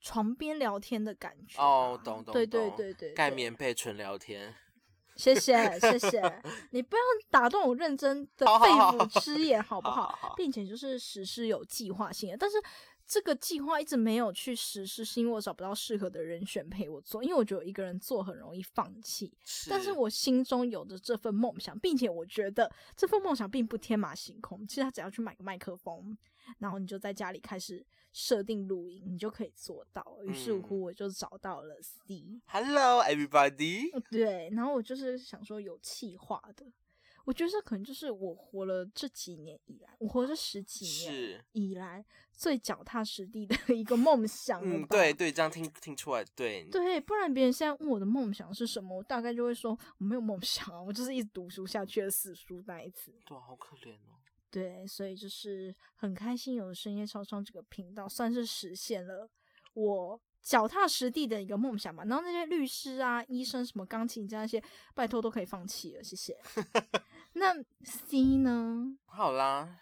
[0.00, 4.52] 床边聊天的感觉哦，吧懂懂对对懂对对，盖棉被纯聊天。
[5.16, 10.34] 谢谢谢谢，你不要打断我认真的肺腑之言好不好。
[10.36, 12.56] 并且就是实施有计划性的，但是
[13.06, 19.32] 这个计划一直没有去实施，是因为我找不到适合的人选陪我做，因为我觉得我一个人做很容易放弃。
[19.68, 24.66] 但是我心中有着这份梦想，并且我觉得这份梦想并不天马行空。
[24.66, 26.16] 其实他只要去买个麦克风，
[26.58, 30.18] 然后你就在家里开始设定录音，你就可以做到。
[30.24, 32.40] 于是嗯乎，我就找到了 C。
[32.46, 36.64] Hello everybody，对，然后我就是想说有气化的，
[37.24, 53.12] 我觉得这可能就是我活了这几年以来，我活这十几年，以来最脚踏实地的一个梦想了嗯，吧对对，这样听听出来，对，对，不然别人现在问我的梦想是什么，我大概就会说我没有梦想啊，我就是一直读书下去的死书呆子。
[53.24, 54.20] 对啊，好可怜哦。
[54.50, 59.28] 对，所以就是很开心有深夜超商这个频道，算是实现了
[59.72, 62.04] 我脚踏实地的一个梦想嘛。
[62.04, 64.62] 然后那些律师啊、医生、什么钢琴家那些，
[64.94, 66.38] 拜托都可以放弃了，谢谢。
[67.32, 68.96] 那 C 呢？
[69.06, 69.80] 好啦，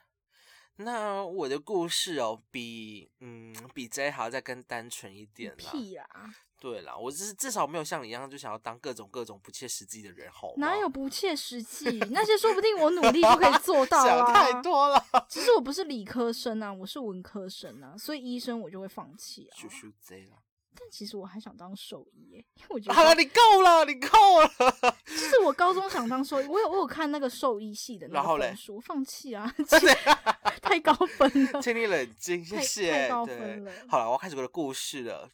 [0.77, 5.70] 那我的故事哦，比嗯比 J 还要再更单纯一点啦。
[5.70, 6.07] 屁啦，
[6.59, 10.66] 对啦，我只是至少没有像你一样就想要当各种各种不切实际的人，好吗？
[10.66, 11.98] 哪有不切实际？
[12.11, 14.33] 那些说不定我努力就可以做到想啊。
[14.33, 15.05] 太多了。
[15.29, 19.55] 其实我不是理科生啊，我是文科生啊，所以医生我就会放弃啊。
[19.59, 20.38] 咻咻 J 啦！
[20.75, 24.51] 但其实我还想当兽医耶，因为我觉好了，得你够了，你够了。
[25.07, 29.53] 就是我高中想当兽医，我有我有看那个兽医系的那个分数，放弃啊，
[30.63, 31.61] 太高分了。
[31.63, 32.91] 请你冷静，谢太谢。
[32.91, 35.29] 太高对分了好了，我要开始我的故事了。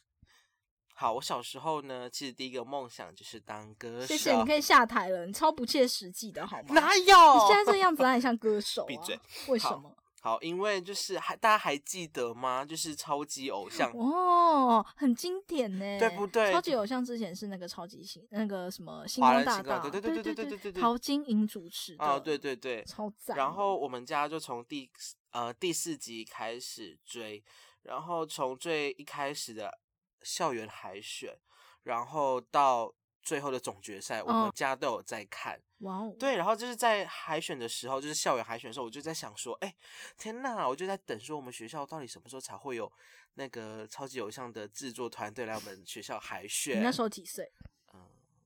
[0.93, 4.07] 好，我小时候呢，其实第一个梦想就是当歌手。
[4.07, 6.75] 谢谢，你可以下台了，你超不切实际的好吗？
[6.75, 7.03] 哪有？
[7.05, 8.85] 你现在这个样子哪里像歌手、啊？
[8.85, 9.17] 闭嘴！
[9.47, 9.95] 为什好么？
[10.21, 12.65] 好，因为就是还大家还记得吗？
[12.65, 22.83] 就是超级偶像，哦，很经典呢，对不对超级偶像之前是那个超级星，那个什么星光大道，对对对对对对对陶晶莹主持的，啊，对对对。
[22.83, 23.37] 超赞。
[23.37, 24.89] 然后我们家就从第
[25.31, 27.43] 呃第四集开始追，
[27.83, 29.79] 然后从最一开始的
[30.21, 31.37] 校园海选，
[31.83, 35.59] 然后到最后的总决赛，我们嗯家都有在看。
[35.79, 39.73] 哇哦，对，然后就是在海选的时候，就是校园海选的时候，我就在想说，哎，
[40.17, 42.91] 天呐，我就在等说我们学校到底什么时候才会有
[43.35, 46.79] 那个超级偶像的制作团队来我们学校海选。
[46.79, 47.51] 你那时候几岁？
[47.93, 48.05] 嗯，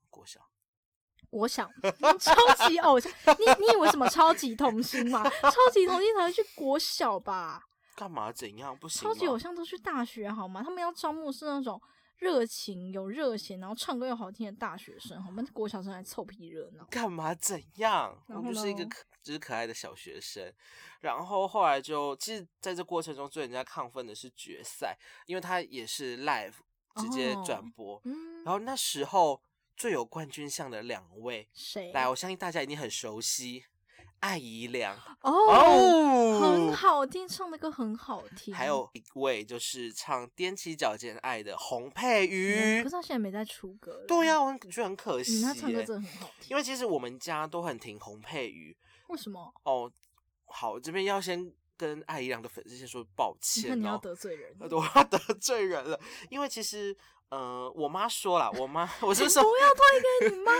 [0.10, 0.40] 国小。
[1.30, 1.68] 我想
[2.20, 5.24] 超级偶像，你你以为什么超级童星吗？
[5.24, 7.64] 超级童星才会去国小吧？
[7.96, 10.62] 干嘛怎样不行超级偶像都去大学好吗？
[10.64, 11.82] 他们要招募是那种
[12.24, 15.46] 热情、有热情，然后唱歌又好听的大学生，我们？
[15.48, 16.86] 国小生还凑屁热闹。
[16.86, 18.18] 干嘛怎样？
[18.28, 20.52] 我然后就是一个呢可就是可爱的小学生。
[21.02, 26.54] 然后后来就其实在这过程中最人家亢奋的是决赛，因为他也是 live
[26.96, 28.02] 直接转哦播。
[28.06, 29.42] 嗯，然后那时候
[29.76, 31.92] 最有冠军相的两位，谁？
[31.92, 33.66] 来，我相信大家一定很熟悉，
[34.24, 38.56] 艾怡良哦，很好听，唱的歌很好听。
[38.56, 42.90] 还有一位就是唱《踮起脚尖爱》的洪佩嗯，瑜可是。
[42.96, 44.06] 他现在没在出歌了。
[44.08, 46.52] 对呀、我很觉得很可惜嗯，他唱歌真的很好听。
[46.52, 48.76] 因为其实我们家都很听洪佩瑜
[49.10, 49.54] 为什么？
[49.64, 49.92] 哦。
[50.46, 54.56] 好，这边要先跟艾怡良的粉丝先说抱你歉那你要哦，得罪人。
[54.62, 56.96] 呃 我要得罪人了，因为其实
[57.30, 60.52] 呃，我妈说了，我妈 我是说，不要推给你妈，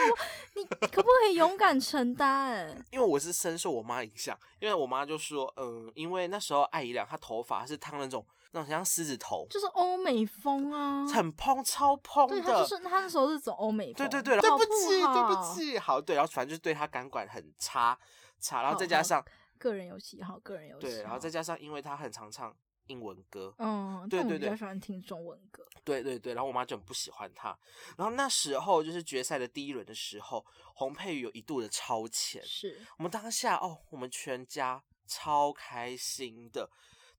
[0.56, 2.68] 你可不可以勇敢承担？
[2.92, 13.96] 因为我是深受我妈影响，因为我妈就说，嗯、因为那时候艾姨良她头发是烫那种那种像狮子头，就是欧美风啊，很蓬超蓬对，他的，就是她那时候是走欧美风。
[13.96, 15.54] 对对对，对不起，对不。
[15.54, 17.96] 起，好，对，然后反正就是对她感管很差
[18.40, 19.24] 差，然后再加上
[19.60, 20.92] 个人有喜好，个人有喜好。
[20.92, 22.56] 对，然后再加上因为她很常唱
[22.88, 25.64] 英文歌，嗯，对对对喜欢听中文歌。
[25.84, 27.58] 对对对，然后我妈就很不喜欢他，
[27.98, 36.70] 然后那时候就是决赛的第一轮的时候，洪佩瑜有一度的超前，是，我们当下哦，我们全家超开心的，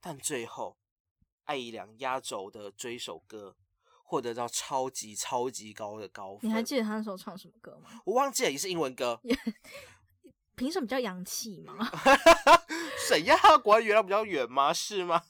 [0.00, 0.76] 但最后
[1.44, 3.56] 艾怡良压轴的追首歌
[4.02, 8.00] 获得到超级超级高的高分，你还记得他那时候唱什么歌吗？
[8.04, 9.20] 我忘记了，也是英文歌。
[10.56, 11.76] 凭什么叫洋气嘛？
[13.08, 13.36] 谁呀？
[13.62, 14.72] 国外原来比较远吗？
[14.74, 15.22] 是吗？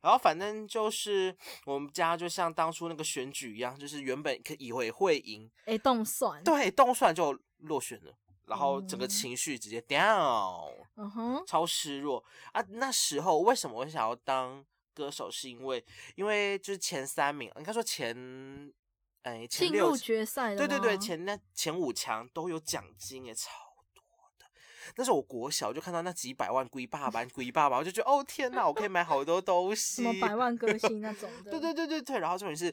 [0.00, 6.42] 然后反正就是我们家就像当初那个选举一样，就是原本可以为会赢，哎，动算。
[6.44, 8.12] 对，动算就落选了，
[8.46, 12.64] 然后整个嗯情绪直接 down，嗯哼，超失落啊！
[12.70, 15.30] 那时候为什么我想要当歌手？
[15.30, 15.84] 是因为
[16.14, 18.72] 因为就是前三名，应该说前
[19.22, 23.50] 哎前六进入决赛对对对，前那前五强都有奖金耶，超
[24.92, 25.02] 多的。
[25.02, 31.50] 那时候我国小就看到那几百万龟爸爸龟爸爸，我就觉得哦天哪，我可以买好多东西，什么百万歌星那种的。
[31.50, 32.72] 对对对对对，然后重点是。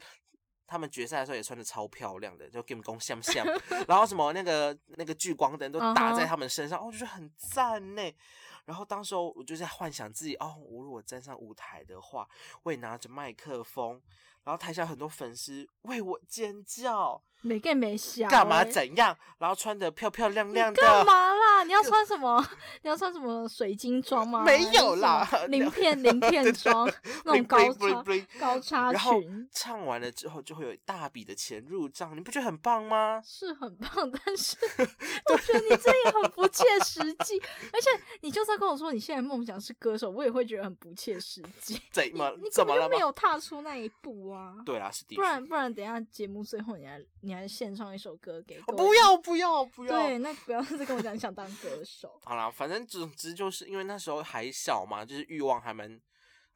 [0.71, 3.43] 他们决赛的时候也穿的超漂亮的，就给我们攻像像，
[3.87, 8.03] 然后什么那个那个聚光灯都打在他们身上，哦，就是很赞呢。
[8.65, 12.29] 然后当时候我就在幻想自己，哦，我如果站上舞台的话，
[12.61, 13.99] 我也拿着麦克风。
[14.49, 19.15] 然后台下很多粉丝为我尖叫，没干没笑，干嘛怎样？
[19.37, 21.63] 然后穿的漂漂亮亮的，干嘛啦？
[21.63, 22.43] 你要 穿什么？
[22.81, 24.43] 你要穿什么水晶装吗？
[24.43, 26.91] 没有啦， 鳞片鳞片 装，
[27.25, 28.03] 那种高叉
[28.39, 29.47] 高叉裙。
[29.51, 33.21] 唱完了之后就会有大笔的钱入账，你不觉得很棒吗？
[33.23, 33.87] 是很棒，
[34.25, 34.57] 但是
[35.31, 37.39] 我觉得你这也很不切实际。
[37.71, 37.89] 而且
[38.21, 41.79] 你就算跟我说你现在梦想是歌手，我也会觉得很不切实际。
[41.91, 42.31] 怎么？
[42.41, 42.89] 你怎么了？
[42.89, 44.31] 没有踏出那一步。
[44.39, 52.19] 哇，对啊，是不然不然，等下节目最后你还你还献唱一首歌给我不要不要不要，对，那不要再跟我讲你想当歌手。
[52.23, 55.99] 好啦，反正总之就是因为那时候还小嘛，就是欲望还蛮。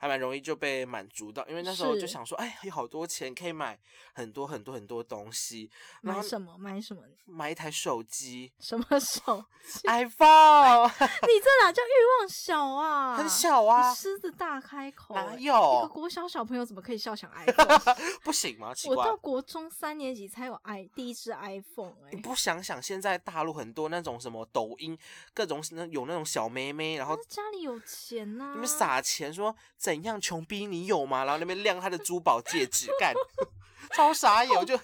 [0.03, 3.79] 还蛮容易就被满足到，因为那时候就想说，哎，有好多钱可以买
[4.13, 5.71] 很多很多很多东西。
[6.01, 6.57] 买什么？
[6.57, 7.01] 买什么？
[7.23, 8.51] 买一台手机。
[8.59, 10.89] 什么手机？iPhone。
[11.23, 13.15] 你这哪叫欲望小啊？
[13.15, 13.93] 很小啊！
[13.93, 15.15] 狮子大开口。
[15.15, 15.79] 哪有？
[15.79, 17.95] 一个国小小朋友怎么可以笑想 iPhone？
[18.25, 18.73] 不行吗？
[18.89, 21.93] 我到国中三年级才有 i 第一只 iPhone。
[22.07, 24.99] 哎，你不想想现在大陆很多那种什么抖音，
[25.33, 29.92] 各种那有那种小妹妹，然后家里有钱呐，你们撒钱说怎？
[29.93, 31.23] 怎样穷逼你有吗？
[31.23, 33.13] 然后那边亮他的珠宝戒指，干，
[33.95, 34.83] 超傻眼，我就， 你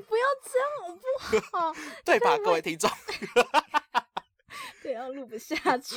[0.00, 1.72] 不要这样，好不好，
[2.04, 2.90] 对吧，各位听众？
[4.84, 5.94] 对，要录不下去。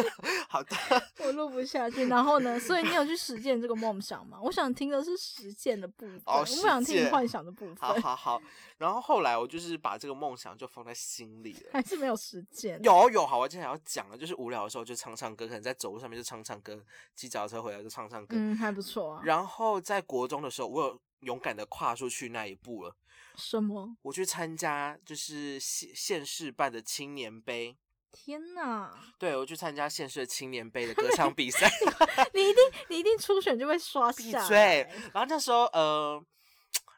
[0.48, 0.74] 好的，
[1.18, 2.06] 我录不下去。
[2.06, 2.58] 然后呢？
[2.58, 4.38] 所以你有去实践这个梦想吗？
[4.42, 7.76] 我想听的是实践的部分，我不想听幻想的部分。
[7.76, 8.42] 好好好。
[8.78, 12.82] 然后后来我就是把这个梦想就放在心里了， 还是没有实践。
[12.82, 16.82] 有有，好，我今天要讲的，就是无聊的时候就唱唱歌，可能在走路上面就唱唱歌，
[17.14, 19.22] 骑脚踏车回来就唱唱歌，嗯，还不错啊。
[19.22, 22.96] 然后在国中的时候，我有勇敢的跨出去那一步了。
[23.36, 23.94] 什么？
[24.00, 27.76] 我去参加就是县县市办的青年杯。
[28.12, 28.90] 天呐！
[29.18, 31.70] 对，我去参加县市青年杯的歌唱比赛
[32.34, 34.46] 你一定你一定初选就被刷下。
[34.48, 36.22] 对，然后那时候呃，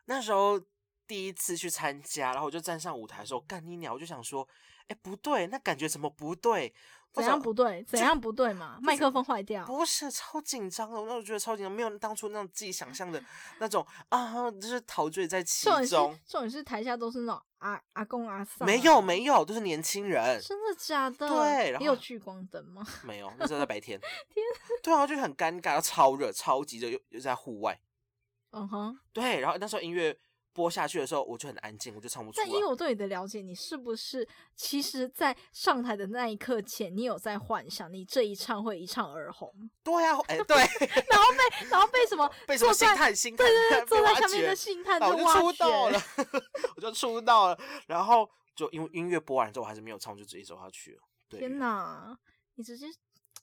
[0.06, 0.60] 那时候
[1.06, 4.46] 第一次去参加，然后我就站上舞台的时候，干你鸟，我就想说，
[4.88, 6.72] 哎，不对，那感觉怎么不对？
[7.12, 7.84] 怎样不对？
[7.86, 8.78] 怎样不对嘛？
[8.80, 9.66] 麦克风坏掉？
[9.66, 13.22] 不是，超紧张的，那我觉得超紧张，没有当初那种自己想象的
[13.58, 16.18] 那种啊，就是陶醉在其中。
[16.26, 20.40] 重点是台下都是那种阿阿公阿嫂，没有没有，都是年轻人。
[20.42, 21.28] 真的假的？
[21.28, 22.84] 对，然后有聚光灯吗？
[23.02, 23.98] 没有，那时候在白天。
[24.28, 24.44] 天，
[24.82, 27.80] 对啊，就很尴尬，超热，超级热，又又在户外。
[28.50, 30.16] 嗯哼，对，然后那时候音乐。
[30.52, 32.44] 播下去的时候，我就很安静，我就唱不出来。
[32.44, 39.52] 但因为我对你的了解，你是不是其实，在上台的那一刻前，你有在幻想你这一唱会一唱而红？
[39.82, 40.56] 对呀，哎， 对。
[40.56, 42.30] 然后被，然后被什么？
[42.46, 43.14] 被什么星探？
[43.14, 43.46] 星探？
[43.46, 46.02] 对对对，坐在下面的星探就出道了，
[46.76, 47.58] 我就出道了。
[47.86, 51.00] 然后就因为音乐播完之后，我还是没有唱，就直接走下去了。
[51.30, 52.16] 天哪，
[52.56, 52.86] 你直接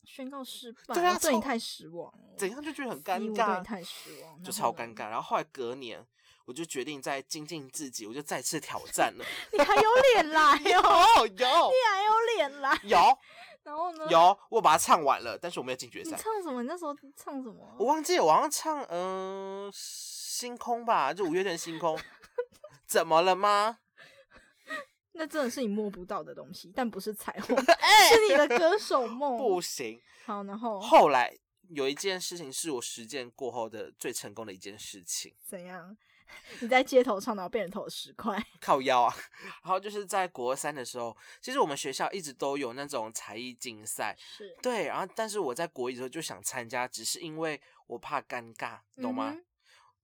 [0.03, 0.93] 宣告失败？
[0.93, 2.35] 对啊，对你太失望了。
[2.37, 3.53] 怎样就觉得很尴尬？
[3.53, 5.09] 对你太失望，就超尴尬。
[5.09, 6.05] 然后后来隔年。
[6.49, 9.25] 我就决定再精进自己，我就再次挑战了。
[9.53, 9.81] 你还有
[10.13, 10.41] 脸来
[10.81, 11.27] 哦？
[11.37, 12.81] 有，你还有脸来？
[12.85, 12.97] 有。
[13.61, 14.07] 然后呢？
[14.09, 16.15] 有，我把它唱完了，但是我没有进决赛。
[16.15, 16.63] 你唱什么？
[16.63, 17.75] 你那时候唱什么？
[17.77, 21.95] 我忘记，我好像唱嗯星空吧，就五月天星空。
[22.87, 23.77] 怎么了吗？
[25.11, 29.37] 那真的是你摸不到的东西，但不是彩虹，是你的歌手梦。
[29.37, 30.01] 不行。
[30.25, 31.31] 好，然后后来
[31.69, 35.35] 有一件事情是我实践过后的最成功的一件事情。
[35.45, 35.95] 怎样？
[36.59, 39.15] 你在街头唱，然后被人投了十块， 靠腰啊！
[39.63, 44.85] 然后就是在国三的时候，其实我们学校一直都有那种才艺竞赛，是对。
[44.87, 49.35] 然后，但是我在国一的时候就想参加，只是因为我怕尴尬，懂吗？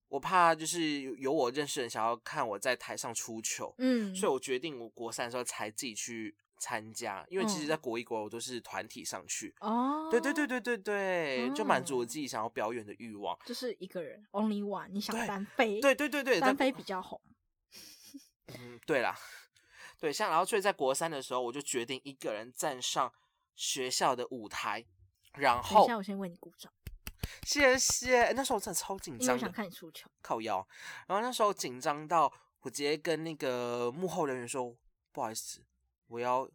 [0.08, 6.36] 我怕就是有我认识人想要看我在台上出糗，嗯，所以我决定我国三的时候才自己去。
[6.58, 9.54] 参加，因为其实，在国一、国二我都是团体上去。
[9.60, 13.38] 哦，对对对对对对，就满足我自己想要表演的欲望。
[13.46, 15.82] 就是一个人，only one，你想单飞？
[15.82, 17.20] 对对对对，单飞比较红。
[18.58, 19.18] 嗯，对啦，
[20.00, 23.12] 对，像然后，所以在国三的时候，我就决定一个人站上
[23.56, 24.86] 学校的舞台。
[25.34, 26.72] 然后，等下我先为你鼓掌，
[27.44, 28.32] 谢谢。
[28.32, 30.66] 那时候我真的超紧张，我想看你出球，靠腰。
[31.08, 32.32] 然后那时候紧张到
[32.62, 34.74] 我直接跟那个幕后人员说
[35.12, 35.62] ：“不好意思。”
[36.08, 36.50] 我要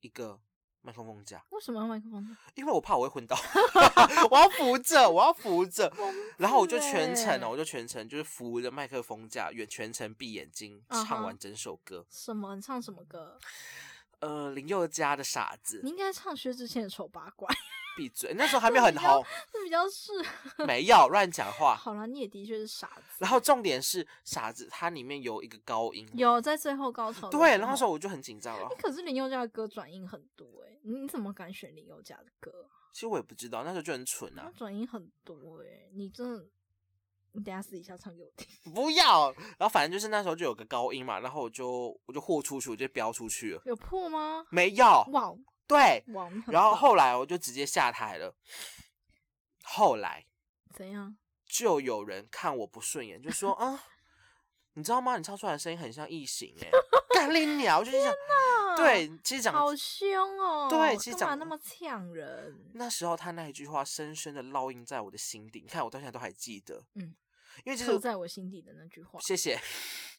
[0.00, 0.40] 一个
[0.82, 1.44] 麦克风架。
[1.50, 2.36] 为什么要麦克风架？
[2.54, 3.36] 因为我怕我会昏倒。
[4.30, 5.92] 我要扶着，我要扶着。
[6.38, 12.06] 然后我就全程哦，我就全程就是扶着麦克风架，远全程闭眼睛唱完整首歌。
[12.10, 12.56] 什么？
[12.56, 13.38] 你唱什么歌？
[14.20, 17.48] 呃林宥嘉的傻子你，应该唱薛之谦的丑八怪，
[17.96, 20.66] 闭嘴，那时候还没有很 红，是比较适合。
[20.66, 21.74] 没有乱讲话。
[21.80, 23.16] 好了，你也的确是傻子。
[23.18, 28.76] 然后重点是傻子，它里面有一个高音，有在最后高潮对，然后那时候我就很紧张了欸。
[28.76, 32.90] 可是林宥嘉的歌转音很多哎、你你怎么敢选林宥嘉的歌啊？
[32.92, 36.46] 其实我也不知道，那时候就很蠢啊，转音很多哎、你真的，
[37.32, 38.48] 你等下私底下唱给我听。
[38.72, 39.30] 不要。
[39.58, 44.44] 然后反正就是那时候就有个高音嘛，然后我就我就豁出去，我就飙出去了，有破吗？
[44.50, 45.32] 没有，哇
[45.70, 46.04] 对。
[46.46, 48.34] 然后棒后来我就直接下台了。
[49.62, 50.26] 后来
[50.74, 51.16] 怎样？
[51.46, 53.82] 就有人看我不顺眼，就说啊，
[54.74, 55.16] 你知道吗？
[55.16, 56.70] 你唱出来的声音很像异形哎、
[57.14, 57.80] 干你鸟！
[57.80, 58.12] 我就想，
[58.76, 60.68] 对，其实讲好凶哦！
[60.70, 62.70] 对其实讲那么呛人？
[62.74, 66.84] 那时候他那一句话深深的烙印在我的心底，你看我到现在都还记得。
[66.94, 67.14] 嗯，
[67.64, 69.18] 因为其实刻在我心底的那句话。
[69.20, 69.60] 谢谢。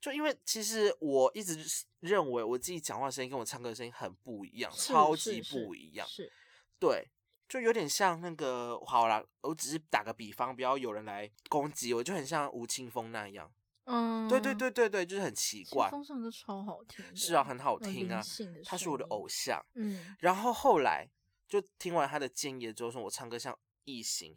[0.00, 1.58] 就因为其实我一直
[2.00, 6.06] 认为我自己讲话声音跟我唱歌的声音很不一样，超级不一样。
[6.08, 6.32] 是，
[6.78, 7.08] 对，
[7.48, 13.52] 就有点像那个好啦，我只是打个比方，不要有人来攻击我，就很像吴青峰那样。
[13.84, 15.90] 嗯，对对，对对对，就是很奇怪。
[15.90, 18.22] 风唱歌超好听，是啊，很好听啊，
[18.64, 19.60] 他是我的偶像。
[19.74, 21.08] 嗯，然后后来
[21.48, 24.36] 就听完他的建议之后，说我唱歌像异形，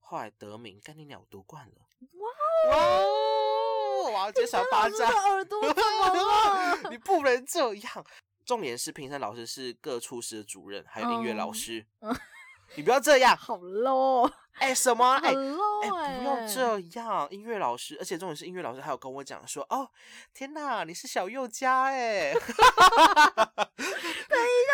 [0.00, 1.88] 后来得名，干你鸟夺冠了。
[2.68, 3.39] 哇哦！
[4.04, 6.78] 我要接小巴老师的掌，耳朵怎么了？
[6.90, 8.04] 你不能这样。
[8.44, 11.86] 重点是评审老师是各处室的主任，还有音乐老哦师。
[12.00, 12.14] 嗯
[12.76, 14.30] 你不要这样，好 low，
[14.60, 15.16] 哎、什么？
[15.16, 19.90] 哎、很 low 不要这样，音乐老师，而且重点是音乐老师还有跟我讲说，哦，
[20.32, 22.54] 天哪，你是小佑佳哎， 等一下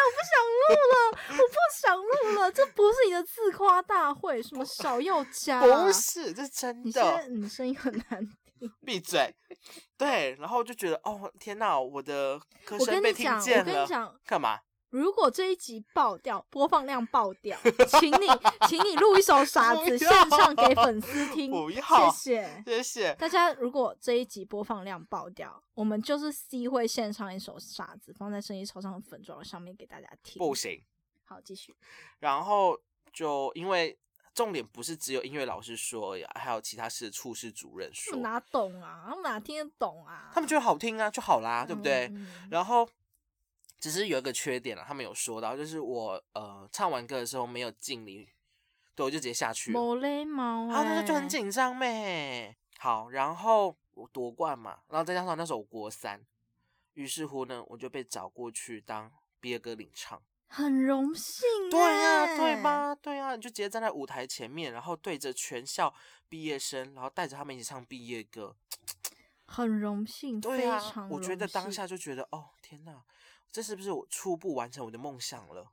[0.04, 0.94] 我不想录了，
[1.30, 8.36] 我不想录了这不是你的自夸大会，什么小佑佳、不是，这是真的，你声音很难听。
[8.84, 9.34] 闭嘴。
[9.96, 14.60] 对，然后就觉得，哦，天哪，我的歌我声被听见了，跟你讲，干嘛？
[14.90, 17.58] 如果这一集爆掉，播放量爆掉，
[18.00, 18.26] 请你，
[18.68, 22.62] 请你录一首 《傻子》不现要唱给粉丝听，不要谢谢。
[22.64, 23.14] 谢谢。
[23.16, 30.38] 大家如果这一集播放量爆掉，我们就是 C 会献唱一首《傻子》，放在声音超唱粉妆上面给大家听。
[30.38, 30.82] 不行。
[31.24, 31.74] 好，继续。
[32.20, 32.80] 然后
[33.12, 33.98] 就因为
[34.36, 39.06] 重点不是只有音乐老师说而已啊，还有其他室的处室主任说哪懂啊？
[39.08, 40.30] 他们哪听得懂啊？
[40.30, 42.06] 他们觉得好听啊就好啦，对不对？
[42.08, 42.86] 嗯嗯然后
[43.80, 48.28] 只是有一个缺点了，他们有说到，就是我呃唱完歌的时候没有敬礼，
[48.94, 52.54] 对我就直接下去了，没礼貌、欸，然后那时候就很紧张咩。
[52.78, 56.20] 好，然后我夺冠嘛，然后再加上那时候我国三，
[56.92, 59.10] 于是乎呢，我就被找过去当
[59.40, 60.20] 毕业歌领唱。
[60.48, 61.70] 很荣幸、欸。
[61.70, 62.62] 对呀、对？
[62.62, 62.94] 吧？
[62.94, 65.92] 对呀、你就直接站在舞台前面，然后对着全校
[66.28, 68.56] 毕业生，然后带着他们一起唱毕业歌。
[69.46, 73.04] 很荣幸，非常我觉得当下就觉得，哦，天哪，
[73.52, 75.72] 这是不是我初步完成我的梦想了？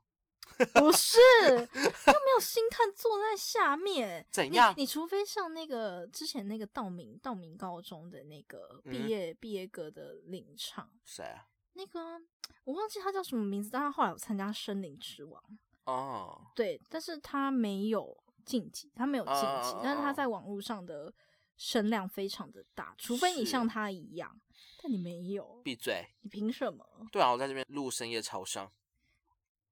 [0.74, 1.18] 不 是，
[1.48, 4.24] 又没有星探坐在下面。
[4.30, 11.48] 怎样你除非像那个之前那个道明道明高中的那个毕嗯业、毕业歌的领唱，谁啊？
[11.74, 12.18] 那个啊
[12.64, 15.42] 我忘记他叫什么名字，但他后来有参加《森林之王》，
[15.84, 21.12] 哦，对，但是他没有晋级，他没有晋级，哦但是他在网络上的
[21.56, 24.34] 声量非常的大，除非你像他一样，
[24.82, 26.06] 但你没有，闭嘴！
[26.22, 26.86] 你凭什么？
[27.12, 28.70] 对啊，我在这边录深夜超商。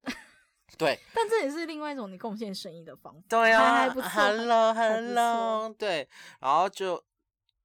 [0.78, 6.09] 对但这也是另外一种你贡献声音的方法，对啊还还不错，Hello Hello，对，
[6.40, 7.03] 然后就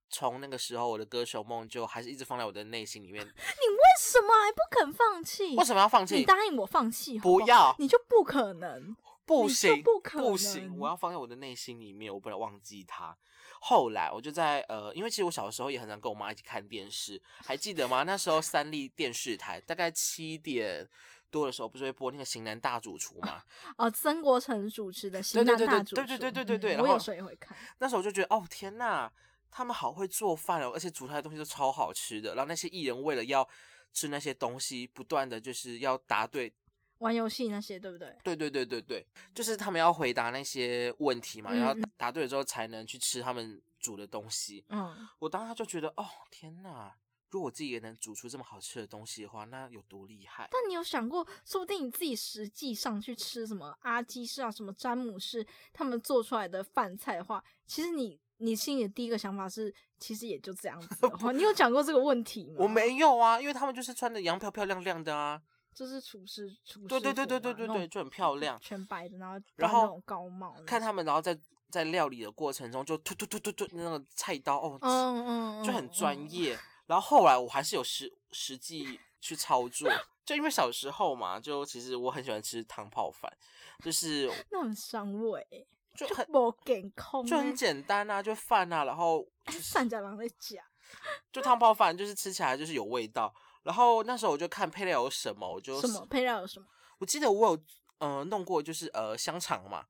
[0.09, 3.23] 从那个时候，我的歌手梦就还是一直放在我的内心里面。
[3.25, 5.55] 你为什么还不肯放弃？
[5.55, 6.23] 为什么要放弃你？
[6.25, 8.95] 答应我放弃好不好不要，你就不可能。
[9.25, 13.15] 不行，不可行，我要放在我的内心里面，我不能忘记它。
[13.59, 18.03] 后来我就在呃，因为其实我小的时候也很常跟我妈一起看电视，还记得吗？
[18.03, 20.87] 那时候三立电视台大概七点
[21.29, 23.41] 多的时候，不是会播那个《型男大主厨》吗？
[23.75, 27.57] 哦，曾国成主持的《型对对对男大主厨》对对对对对对嗯我有时候也会看。
[27.79, 29.11] 那时候我就觉得，哦天呐，
[29.49, 32.35] 他们好会做饭哦，而且煮出来的东西都超好吃的。
[32.35, 33.47] 然后那些艺人为了要
[33.93, 36.53] 吃那些东西，不断的就是要答对
[36.99, 38.15] 玩游戏那些，对不对？
[38.23, 44.65] 对对对对对，就是他们要回答那些问题嘛，嗯然后嗯答对了之后才能去吃他们煮的东西。
[44.69, 46.91] 嗯，我当时就觉得，哦天呐，
[47.29, 50.47] 如果我自己也能煮出这么好吃的东西的话，那有多厉害？
[50.51, 62.55] 但你有想过，说不定你自己实际上去吃什么阿基士啊、什么詹姆士他们做出来的饭菜的话，其实你你心里的第一个想法是，其实也就这样子 的话，你有讲过这个问题吗？
[62.59, 65.41] 我，没有啊，因为他们就是穿的洋漂漂亮亮的啊，
[65.73, 68.59] 就是厨师厨师对对对服对对对对，就很漂亮。
[68.59, 71.37] 全白的，然后然后高帽，看他们，然后在
[71.69, 76.57] 在料理的过程中就突突突突突那个菜刀哦，嗯嗯，就很专业。
[76.85, 79.89] 然后后来我还是有实实际去操作，
[80.23, 83.29] 就因为小时候嘛，就其实我很喜欢吃汤泡饭，
[83.83, 85.45] 就是那很伤胃，
[85.97, 90.63] 就很不健康欸，就很简单啊，就饭啊，然后善家郎在讲，
[91.31, 93.33] 就汤泡饭，就是吃起来就是有味道。
[93.63, 96.65] 然后那时候我就看配料有什么，我就什么配料有什么？
[96.99, 97.63] 我记得我有
[97.97, 99.83] 呃弄过，就是呃香肠嘛，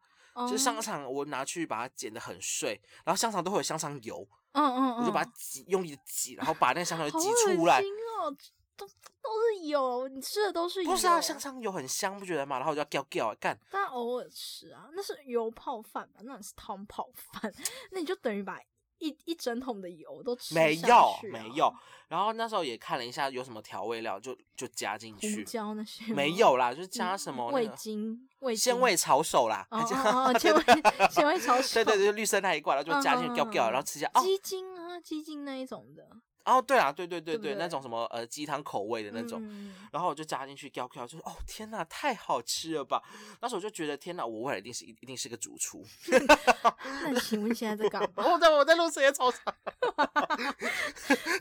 [0.47, 7.81] 就是香哦肠我拿去把它剪得很碎，然后香肠都会有香肠油，嗯嗯嗯，我就把它挤用力的挤，然后把那个香肠油挤出来。
[8.19, 8.35] 哦，
[8.77, 10.91] 都都是油，你吃的都是油。
[10.91, 12.57] 不是啊，香肠油很香，不觉得吗？
[12.57, 13.57] 然后我就要掉掉干。
[13.71, 16.19] 但偶尔吃啊，那是油泡饭吧？
[16.23, 17.51] 那是汤泡饭，
[17.91, 18.59] 那你就等于把
[18.99, 21.71] 一一整桶的油都吃下没有没有，
[22.07, 25.43] 然后那时候也看了一下有什么调味料，就就加进胡去。
[25.43, 30.63] 椒那些没有啦，就是加嗯什么那味精、味精鲜味炒手啦， 哦鲜味
[31.11, 34.09] 鲜味炒手，对对对，就绿色那一罐，然后就加进去嗯掉掉，嗯嗯然后吃一下。
[34.15, 36.09] 哦鸡精啊，鸡精那一种的
[36.47, 43.01] 哦，对啊，对对对对，对对那种什么呃鸡汤口味的那种，嗯然后我就加进去掉掉，就是哦天呐，太好吃了吧！
[43.41, 45.83] 那时候我就觉得天呐，我未来一定是一一定是个主厨。
[47.03, 48.23] 那你请问现在在干嘛？
[48.31, 49.53] 我在我在录这些操场，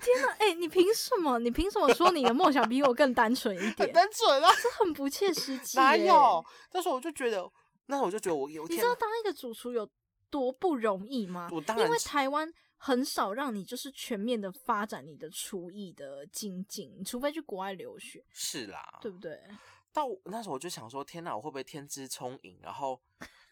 [0.01, 1.39] 天哪，哎、你凭什么？
[1.39, 3.93] 你凭什么说你的梦想比我更单纯一很点？
[3.93, 6.45] 单纯啊，这很不切实际、哪耶有？
[6.71, 7.49] 但是我就觉得，
[7.87, 9.89] 那时候我就觉得我有你知，道当一个主厨有
[10.31, 11.47] 多不容易吗？
[11.51, 19.41] 因为我当然知台湾很少让你就是全面的发展你的厨艺的精进，除非去国外留学，是啦，对不对？
[19.93, 23.01] 到那时候我就想说，天哪，我会不会天资聪颖，然后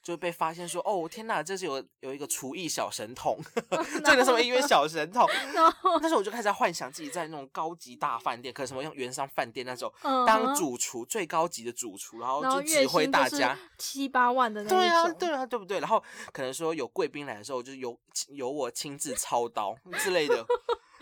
[0.04, 3.40] 就被发现说，哦，天哪，这是有有一个厨艺小神童，
[4.04, 5.26] 这个什么音乐小神童。
[5.54, 13.58] 然后，那时候我就开始幻想自己在那种高级大饭店，可能什么像圆山饭店那种，嗯当主厨最高级的主厨，然后就指挥大家。
[13.78, 15.80] 七八万的那种对啊，对啊，对不对？
[15.80, 16.02] 然后
[16.32, 17.98] 可能说有贵宾来的时候，就是由
[18.28, 20.44] 由我亲自操刀之类的，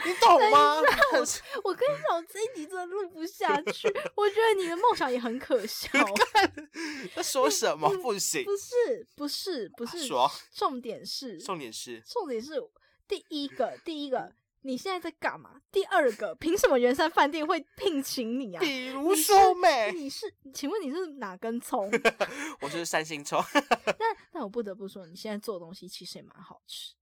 [0.05, 0.77] 你懂吗？
[1.13, 1.21] 很
[1.65, 3.89] 我跟你讲，我这一集真的录不下去。
[4.17, 5.89] 我觉得你的梦想也很可笑。
[7.15, 7.89] 在说什么？
[8.03, 10.07] 不行，不是，不是，不是。
[10.07, 12.55] 说重点是，重点是重点是
[13.07, 14.33] 第一个，第一个，
[14.63, 15.61] 你现在在干嘛？
[15.71, 18.61] 第二个，凭什么圆山饭店会聘请你啊？
[18.61, 21.91] 比如说美，你是，请问你是哪根葱？
[22.61, 26.93] 我是三星葱，但但我不得不说，你现在做的东西其实也蛮好吃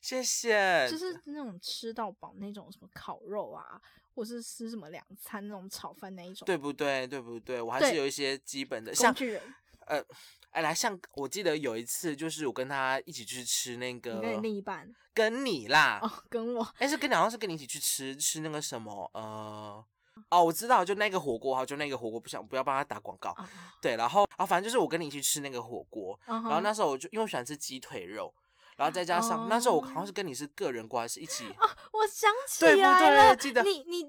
[0.00, 0.88] 谢谢。
[0.90, 3.80] 就是那种吃到饱那种什么烤肉啊，
[4.14, 6.46] 或是吃什么两餐那种炒饭那一种。
[6.46, 7.06] 对不对？
[7.06, 7.60] 对不对？
[7.60, 9.42] 我还对是有一些基本的，工像具人，
[9.86, 10.02] 呃，
[10.50, 19.84] 哎，来，像我记得有一次，就是我跟他一起去吃那个，你跟你另一半跟你啦，哦，跟我哎、是跟你好像是跟你一起去吃吃那个什么，呃，
[20.30, 23.48] 哦，我知道，就那个火锅哈，就那个火锅，不想不要帮他打广告，啊，
[23.82, 28.32] 对，然后啊，反正就是我跟你一起吃那个火锅，然然后那时候我就因为我喜欢吃鸡腿肉，
[28.80, 34.02] 然后再加上、那时候我好像哦是跟你是个人关系一起，哦我想起来了，对记得你你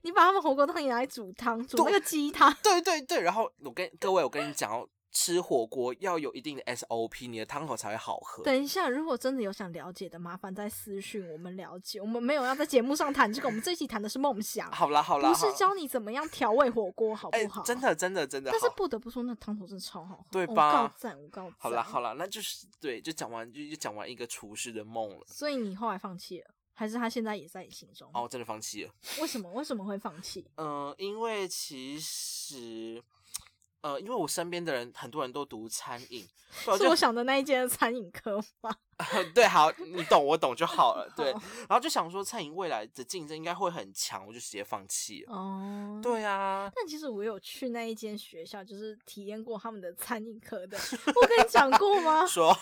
[0.00, 2.50] 你把他们火锅汤也拿来煮汤，煮那个鸡汤。
[2.64, 8.44] 对对对，然后我跟各位我跟你讲哦，吃火锅要有一定的 SOP，你的汤头才会好喝。
[8.44, 11.98] 等一下，如果真的有想了解的，麻烦在私讯我们了解。
[11.98, 17.62] 我们没有要在节目上谈这个，我们这一期谈的是梦想，好啦好啦，不是教你怎么样调味火锅，好哎、不好？
[17.62, 17.80] 真。
[17.80, 21.54] 的真的真的，但是不得不说，那汤头真的超好喝，对吧我告赞，我告赞。
[21.58, 25.24] 好啦好啦，那就是对，就讲完就就讲完一个厨师的梦了。
[25.26, 28.10] 所以你后来放弃了，还是他现在也在你心中？
[28.12, 28.90] 哦，我真的放弃了。
[29.20, 29.50] 为什么？
[29.52, 30.50] 为什么会放弃？
[30.56, 33.00] 嗯、因为其实，
[33.86, 38.74] 呃，因为我身边的人很多人都读餐饮，所以我就是我想的那一间餐饮科吗？
[39.32, 41.08] 对，好，你懂我懂就好了。
[41.14, 41.30] 对，
[41.68, 45.32] 然后就想说餐饮未来的竞争应该会很强，我就直接放弃了。
[45.32, 46.00] 哦，。
[46.02, 50.76] 对啊，但其实我有去那一间学校，就是体验过他们的餐饮科的。
[51.14, 52.26] 我跟你讲过吗？
[52.26, 52.52] 说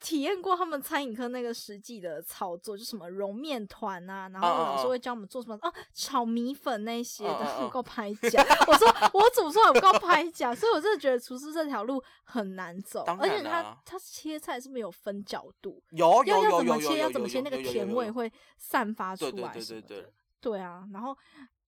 [0.00, 8.44] 体验过他们餐饮科那个实际的操作，就什么揉面团啊，然后老师会教我们做什么啊，炒米粉那些的， 嗯嗯嗯有够拍假。
[8.66, 15.82] 我说我煮出来不够拍假，所以我真的觉得厨师这条路很难走，当而且他他切菜是不是有分角度？
[15.90, 20.12] 有有要要有怎么切，要怎么切，那个甜味会会散发出对对来什么对对对的。
[20.40, 21.16] 对啊，然后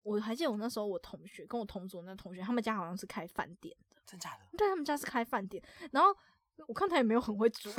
[0.03, 5.61] 我还记得我那时候我同学跟我同组那同学，他们家好像是开饭店的，真假的对他们家是开饭店，
[5.91, 6.15] 然后
[6.67, 7.71] 我看他也没有很会煮，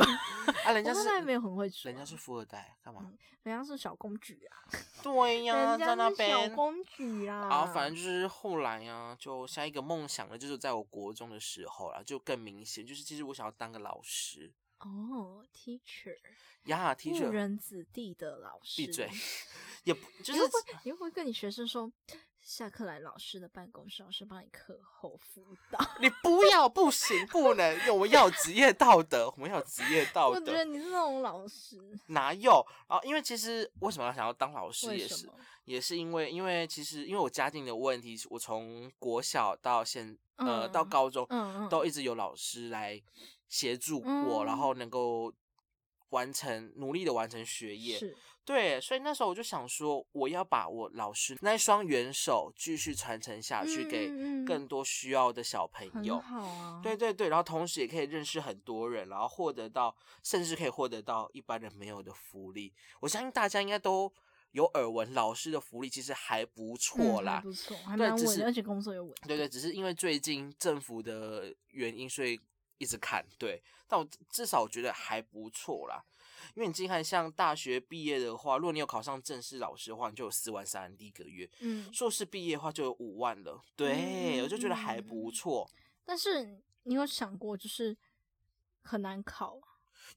[0.65, 0.71] 啊？
[0.71, 3.11] 人家是我看他也没有很会煮啊，人家是富二代，干嘛？
[3.43, 4.57] 人家是小公举啊，
[5.01, 6.55] 对呀，人家在那是小边。
[6.55, 16.15] 公举啊，啊，反正就是后来啊，就下一个梦想呢，就是在我国中的时候啦，就更明显，就是其实我想要当个老师哦，teacher，
[16.65, 17.29] 呀，teacher。
[17.29, 19.09] 误人子弟的老师，闭嘴，
[19.85, 20.49] 也不 就是会
[20.85, 21.91] 你会不会跟你学生说，
[22.41, 25.79] 下课来老师的办公室，老师帮你课后辅导。
[26.01, 30.63] 你不要，不行，不能，我们要有职业道德，我们要有职业道我觉得德。
[30.65, 32.65] 你是那种老师，哪有？
[32.87, 35.29] 然后，因为其实为什么要想要当老师，也是？
[35.65, 42.99] 也是因为，因为其实因为我家境的问题，我从国小到现呃、到嗯高中，嗯嗯，都一直有老师来
[43.47, 45.31] 协助我，然嗯后能够
[46.09, 47.99] 完成努力的完成学业。
[47.99, 54.09] 是对，所以那时候我就想说，我要把我老师那一双援手继续传承下去，给
[54.45, 56.19] 更多需要的小朋很友。
[56.19, 56.81] 好啊。
[56.83, 62.73] 对对对，然后同时也可以认识很多人，然后获得到，甚至可以获得到一般人没有的福利。
[62.99, 64.11] 我相信大家应该都
[64.51, 67.41] 有耳闻，老师的福利其实还不错啦。
[67.41, 69.27] 不错，还对只是蛮稳，而且工作又稳定。
[69.27, 72.39] 对对，只是因为最近政府的原因，所以
[72.79, 73.23] 一直砍。
[73.37, 76.03] 对，但我至少我觉得还不错啦。
[76.55, 83.61] 因为你自己看，像大学毕业的话，如果你有考上正式老师的话，你就有四万三第一个月；嗯，硕士毕业的话就有五万了。
[83.75, 85.69] 对，嗯我就觉得还不错。
[86.05, 87.95] 但是你有想过，就是
[88.81, 89.59] 很难考，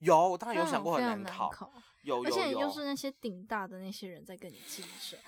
[0.01, 1.73] 有，我当然有想过很难考，考，
[2.03, 5.19] 有有而且有，又是那些顶大的那些人在跟你竞争，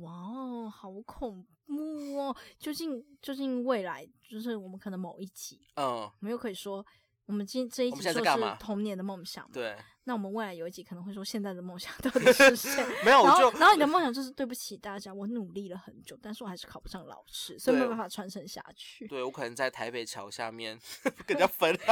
[0.00, 2.36] 哇哦，好恐怖哦！
[2.58, 6.84] 究竟究竟未来就是我们可能某一集，嗯，我们又可以说。
[7.28, 19.06] 我们今这一集说是童年的梦想嘛，对，那我们未来有一集可能会说现在的梦想到底 是谁没有，然后，就然后你的梦想就是对不起大家，我努力了很久，但是我还是考不上老师，所以没有办法传承下去。
[19.08, 20.80] 对我可能在台北桥下面
[21.26, 21.70] 跟人家分。
[21.76, 21.84] 这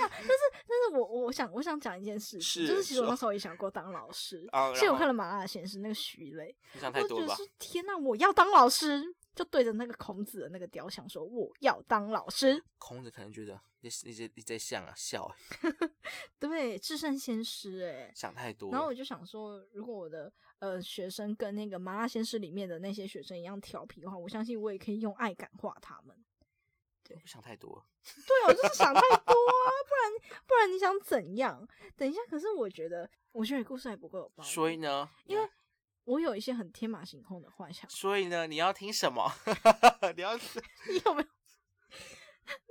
[0.00, 7.50] 样， 但是但是我我想我想讲一件事就是其实我那时候也想过当老师，啊然后其实我看了《麻辣鲜师》那个徐磊，你想太多了吧我觉得是？
[7.58, 9.02] 天呐，我要当老师，
[9.36, 15.88] 就对着那个孔子的那个雕像说我要当老师，孔子可能觉得你你在你在想啊笑欸，
[16.40, 18.10] 对，至圣先师哎。
[18.14, 18.72] 想太多。
[18.72, 26.16] 然后我就想说，如果我的呃学生跟那个《麻辣鲜师》里面的那些学生一样调皮的话，我相信我也可以用爱感化他们。
[27.04, 27.86] 对我想太多。
[28.02, 31.68] 对啊，我就是想太多啊，不然不然你想怎样？
[31.94, 35.46] 等一下，可是我觉得我觉得故事还不够有道理，所以呢，因为
[36.06, 37.88] 我有一些很天马行空的幻想。
[37.90, 39.30] 所以呢，你要听什么？
[40.16, 40.34] 你要
[40.88, 41.28] 你有没有？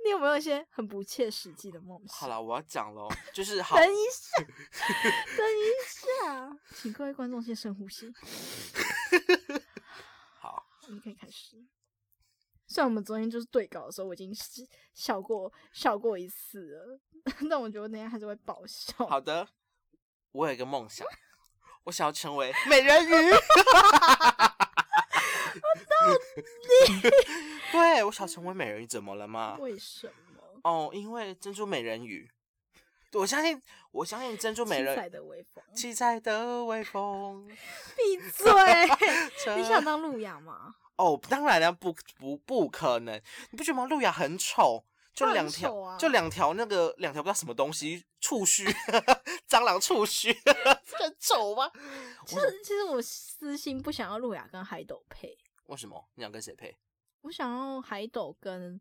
[0.02, 2.16] 你有没有一些很不切实际的梦想？
[2.20, 8.10] 好了，我要讲喽，就是好 等一下，等一下，请各位观众先深呼吸，
[10.38, 11.62] 好，你可以开始。
[12.66, 17.00] 虽然我们昨天就是对稿的时候，我已经是笑过笑过一次了，
[17.50, 19.06] 但我觉得我等一下还是会爆笑。
[19.06, 19.46] 好的，
[20.32, 21.06] 我有一个梦想，
[21.86, 23.10] 我想要成为美人鱼。
[27.72, 29.56] 对，我想成为美人鱼，怎么了吗？
[29.58, 30.42] 为什么？
[30.62, 32.28] 哦，因为珍珠美人鱼，
[33.12, 33.60] 我相信，
[33.92, 37.48] 我相信珍珠美人七彩的微风，七彩的微风。
[37.96, 38.52] 闭嘴！
[39.56, 40.74] 你想当路亚吗？
[40.96, 43.20] 哦，当然了，不不不可能，
[43.50, 43.84] 你不觉得吗？
[43.86, 44.84] 路亚很丑，
[45.16, 48.64] 就两条，啊就两条那个两条不知道什么东西触须，
[49.48, 51.70] 蟑螂触须 不很丑吗？
[52.26, 55.36] 其实，其实我私心不想要路亚跟海斗配，
[55.66, 56.06] 为什么？
[56.16, 56.76] 你想跟谁配？
[57.22, 58.78] 我想要海斗跟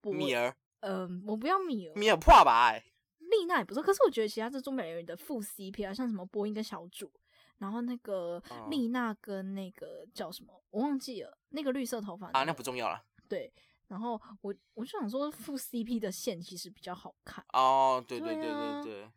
[0.00, 2.68] 波米儿，嗯、我不要米儿，米尔破吧？
[2.70, 2.82] 哎，
[3.18, 3.82] 丽娜也不错。
[3.82, 7.10] 可是我觉得其他这中美人鱼的副 CP 啊，像什么波音跟小主，
[7.58, 13.02] 然后那个嗯丽娜跟那个叫什么，我忘记了，那个绿色头发啊，那不重要了。
[13.28, 13.52] 对。
[13.94, 19.12] 然后我我就想说，副 CP 的线其实比较好看，哦，对对对对对，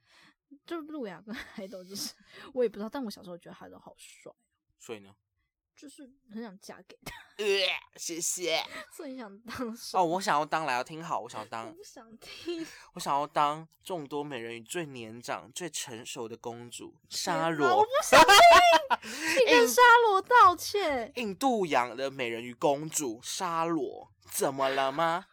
[0.67, 2.13] 就路亚跟海斗，就是
[2.53, 4.31] 我也不知道，但我小时候觉得海斗好帅，
[4.77, 5.15] 所以呢？
[5.77, 7.45] 就是很想嫁给他，呃，
[7.95, 8.63] 谢谢。
[8.91, 12.65] 所以你想当什哦，我想要当来要听好，我想要 我当，不想听。
[12.93, 19.11] 我想要当众多美人鱼最年长、最成熟的公主沙天哪我罗不，想听，
[19.45, 21.11] 你跟沙罗道歉。
[21.15, 25.27] 印度洋的美人鱼公主沙罗，怎么了吗？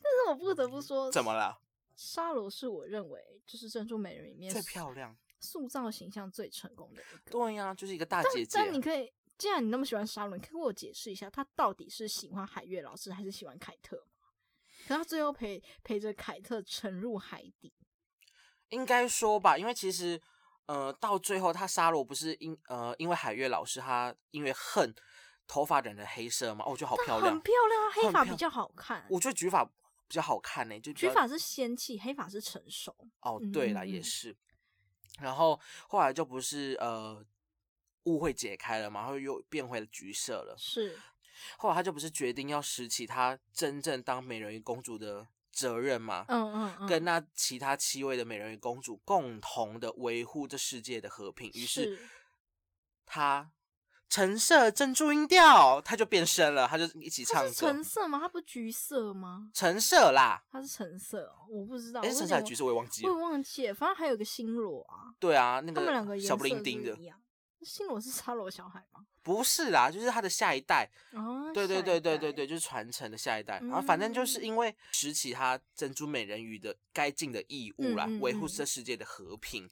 [0.00, 1.58] 但是我不得不说，怎么了？
[1.96, 5.16] 沙罗是我认为就是珍珠美人鱼里面最漂亮。
[5.40, 7.30] 塑造形象最成功的一个。
[7.32, 8.50] 对呀、就是一个大姐姐姐。
[8.54, 9.12] 但你可以，
[9.42, 14.28] 既然你那么喜欢沙罗，你可以给我解释一下，他到底是喜欢海月老师还是喜欢凯特吗？
[14.86, 17.74] 可他最后陪陪着凯特沉入海底，
[18.68, 20.22] 应该说吧，因为其实
[20.66, 24.94] 呃，到最后他沙罗不是因呃因为海月老师他因为恨
[25.48, 27.42] 头发染成黑色嘛，哦，我觉得好漂亮很。
[27.42, 29.04] 漂亮啊，黑发比较好看。
[29.10, 32.94] 我觉得举发比较好看呢、就比较举法是仙气，黑发是成熟。
[33.22, 34.36] 哦，嗯对啦，嗯嗯也是。
[35.18, 37.24] 然后后来就不是呃
[38.04, 40.54] 误会解开了嘛，然后又变回了橘色了。
[40.58, 40.98] 是，
[41.58, 51.48] 后来他就不是决定要拾起他真正当美人鱼公主的责任嘛，嗯嗯嗯，跟那其他七位的美人鱼公主共同的维护这世界的和平。
[51.54, 52.08] 于是是
[53.04, 53.50] 他
[54.08, 57.50] 橙色珍珠音调，他就变身了，他就一起唱。
[57.50, 58.18] 橙色吗？
[58.18, 59.50] 它不是橘色吗？
[59.54, 62.00] 橙色啦，它是橙色哦，我不知道。
[62.02, 63.10] 哎，我有点橙色还是橘色我也忘记了。
[63.10, 66.94] 我也忘记了，反正还有个星罗啊，对啊，那个小不色灵丁的
[67.64, 67.86] 是一，样。
[67.86, 69.06] 星罗是沙罗小孩吗？
[69.22, 70.90] 不是啦，就是他的下一代。
[71.12, 73.60] 哦，对对对对对对，就是传承的下一代。
[73.60, 79.68] 然后反正就是嗯因为拾起他珍珠美人鱼的该尽的义务啦，嗯嗯维护嗯这世界的和平，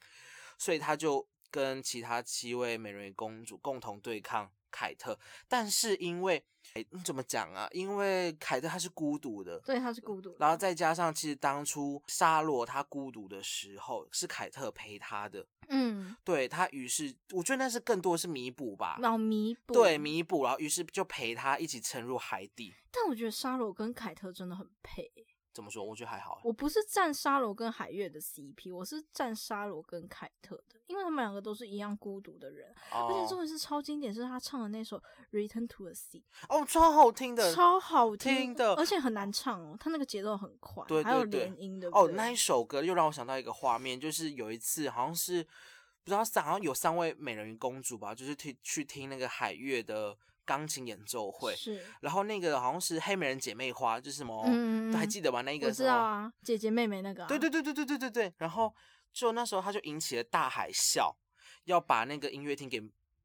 [0.57, 5.19] 所以他就跟其他七位美人鱼公主共同对抗凯特。
[5.49, 6.43] 但是因为，
[6.75, 7.69] 哎，你怎么讲啊？
[7.73, 10.37] 因为凯特他是孤独的，对，他是孤独的。
[10.41, 18.99] 然后再加上其实当初沙罗他孤独的时候是凯特陪他的，嗯，对他于是我觉得那是更多是弥补吧。
[19.01, 19.75] 然后弥补。
[19.75, 22.75] 对，弥补，然后于是就陪他一起沉入海底。
[22.91, 25.11] 但我觉得沙罗跟凯特真的很配。
[25.53, 25.85] 怎么说？
[25.85, 26.41] 我觉得还好欸。
[26.45, 34.99] 我不是站沙罗跟海月的 CP，我是站沙罗跟凯特的，因为他们两个都是一样孤独的人，而且哦重点是超经典，是他唱的那首
[35.33, 55.43] 《Return to the Sea 哦，超好听的》，超好听的而且很难唱哦，他那个节奏很快，对还有连音的哦，那一首歌又让我想到一个画面，就是有一次好像是不知道三，好像有三位美人鱼公主吧，就是去去听那个海月的钢琴演奏会，是，然后那个好像是黑美人姐妹花，就是什么，嗯，还记得吗？
[55.43, 58.75] 那个我什么，知道啊，姐姐妹妹那个、啊，对对对对对对对对，然后
[59.13, 61.15] 就那时候他就引起了大海啸，
[61.65, 62.83] 要把那个音乐厅给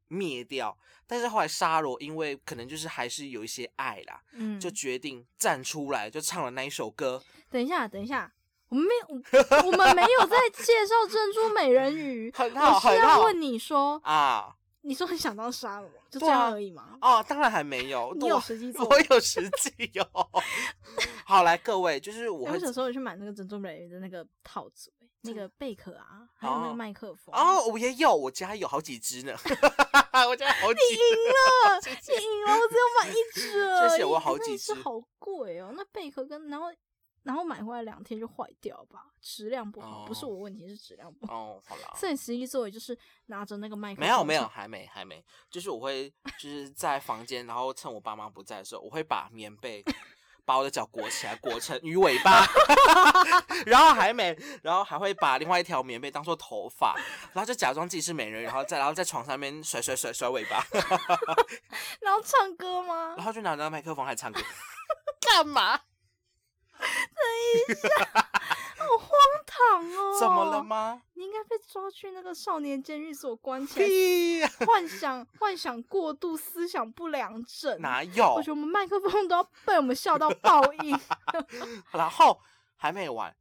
[0.07, 7.23] 灭掉，但是后来沙罗因为可能就是还是有一些爱啦，嗯，就决定站出来，就唱了那一首歌。
[7.49, 8.31] 等一下，等一下。
[8.67, 12.31] 我们没有，我们没有在介绍珍珠美人鱼。
[12.35, 14.55] 很好我是很好要问你说，啊
[14.85, 16.95] 你说你想当沙罗，就这样而已吗？
[17.01, 20.05] 哦，当然还没有， 你有实际做我有实际有。
[21.25, 27.33] 好，来各位，就是我小时候去买那个珍珠美人鱼的那个套组、欸，那个贝壳啊，还有那哦个麦克风。
[27.33, 29.33] 哦，我也有，我家有好几只呢，
[30.29, 30.79] 我家有好几。
[30.91, 33.89] 你赢了，谢你赢了，我只有买一只。
[33.89, 36.67] 谢谢我好欸那几只好贵哦，那贝壳跟然后
[37.25, 41.33] 然后买回来两天就坏掉吧，质量不好，不是哦我问题，是质量不好。
[41.35, 41.91] 哦，好了。
[41.95, 46.07] 所以实际作为就是拿着那个麦克风，没有没有，，还没还没，就是我会
[46.39, 49.83] 就是在房间，然后趁我爸妈不在的时候，我会把棉被
[50.45, 52.45] 把我的脚裹起来，裹成鱼尾巴，
[53.65, 56.95] 然后还没，然后还会把另外一条棉被当做头发，
[57.33, 60.63] 然后就假装自己是美人鱼，然后再然后在床上面甩甩甩甩尾巴，
[61.99, 63.25] 然后唱歌吗然？
[63.25, 64.39] 后就拿着麦克风还唱歌，
[65.19, 65.81] 干嘛？
[68.77, 69.09] 好荒
[69.45, 70.19] 唐哦！
[70.19, 70.63] 怎么了？
[70.63, 71.01] 吗？
[71.13, 77.81] 你应该被抓去那个少年监狱所关起来，幻想幻想过度，思想不良症。
[77.81, 78.41] 哪有我？
[78.41, 80.99] 觉得我们麦克风都要被我们笑到爆音。
[81.91, 82.39] 然后
[82.75, 83.35] 还没完。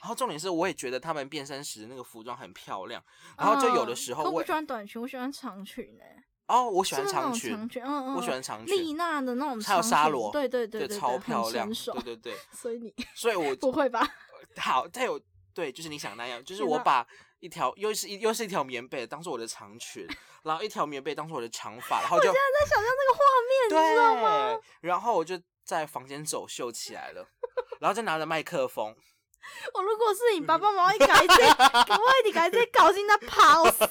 [0.00, 3.02] 然后重点是，我也觉得他们变身时的那个服装很漂亮。
[3.36, 6.04] 然后就有的嗯时候我不喜欢短裙，我喜欢长裙呢、
[6.46, 14.08] 哦，我喜欢长裙，长裙，嗯嗯，我喜欢长裙丽，娜的那种还有沙罗，对对对对，超漂亮，对对对， 所以你所以我不会吧？
[14.58, 15.20] 好，再有
[15.52, 17.06] 对，就是你想那样，就是我把
[17.40, 20.06] 一条又是一又是一条棉被当做我的长裙，
[20.44, 24.54] 然后一条棉被当做我的长发，然后就现在在想象那个画面，你知道吗？
[24.54, 27.26] 对，然后我就在房间走秀起来了，
[27.80, 28.94] 然后再拿着麦克风，
[29.74, 31.34] 我如果是你爸爸妈妈，一改这，
[31.94, 33.84] 我一定改这搞进那跑死，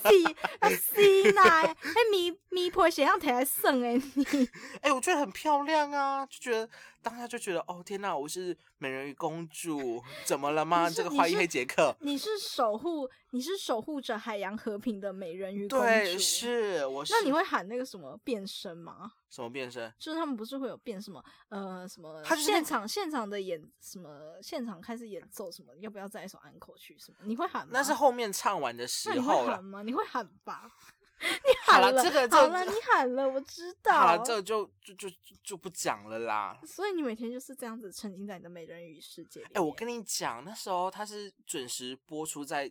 [0.60, 1.41] 啊死呐！
[1.41, 1.76] 哎，
[2.12, 4.49] 咪咪婆写上提来剩哎你，
[4.82, 6.70] 哎、我觉得很漂亮啊，就觉得
[7.01, 10.89] 当下就觉得哦天呐，我是美人鱼公主，怎么了吗？
[10.89, 15.86] 这个花衣黑杰克，你是守护，你是守护着海洋和平的美人鱼公主。
[15.86, 16.18] 对，。
[16.18, 17.14] 是我是。
[17.14, 19.12] 那你会喊那个什么变身吗？
[19.36, 19.94] 什么变身？
[20.00, 27.18] 就是他们不是会有变什么呃什么他就是现场现场的演什么现场开始演奏什么，要不要再一首安口曲什么？
[27.24, 27.72] 你会喊吗？
[27.74, 29.64] 那是后面唱完的时那你候了会喊。
[29.64, 29.84] 吗？
[29.84, 30.72] 你会喊吧？
[31.22, 31.28] 你，
[31.66, 33.94] 喊了，这个这好了，你喊了，我知道。
[33.94, 36.60] 好了，这个就就就就就不讲了啦。
[36.68, 39.42] 所以你每天就是这样子沉浸在你的美人鱼世界。
[39.54, 42.70] 哎、我跟你讲，那时候它是准时播出在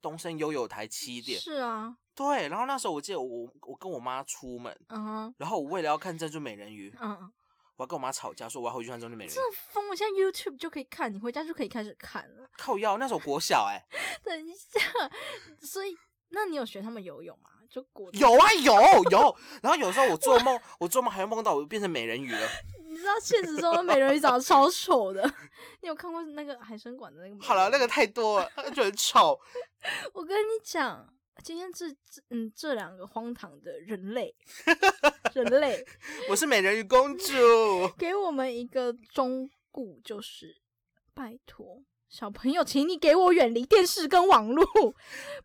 [0.00, 1.40] 东森悠悠台七点。
[1.40, 7.32] 是啊，对，然后那时候我记得我我跟我妈出门，嗯哼，然后我为了要看珍珠美人鱼，嗯，
[7.76, 9.42] 我要跟我妈吵架，说我要回去看珍珠美人鱼这。
[9.72, 9.88] 疯！
[9.88, 12.48] 我现在 YouTube 就可以看，你回家就可以开始看了。
[12.56, 13.82] 靠腰，那时候国小哎、
[14.24, 14.80] 等一下，
[15.60, 15.96] 所以
[16.30, 17.50] 那你有学他们游泳吗？
[17.68, 18.72] 就国有啊有
[19.10, 22.48] 有，然后有时候我做梦，我做梦还会梦到我变成美人鱼了。
[22.96, 25.22] 你知道现实中的美人鱼长得超丑的。
[25.82, 27.40] 你有看过那个海参馆的那个吗？
[27.42, 29.38] 好了，那个太多了，就很丑。
[30.14, 31.06] 我跟你讲，
[31.44, 34.34] 今天这这嗯这两个荒唐的人类，
[35.34, 35.84] 人类
[36.30, 37.34] 我是美人鱼公主，
[37.98, 40.56] 给我们一个忠告，就是
[41.12, 44.64] 拜托小朋友，请你给我远离电视跟网络，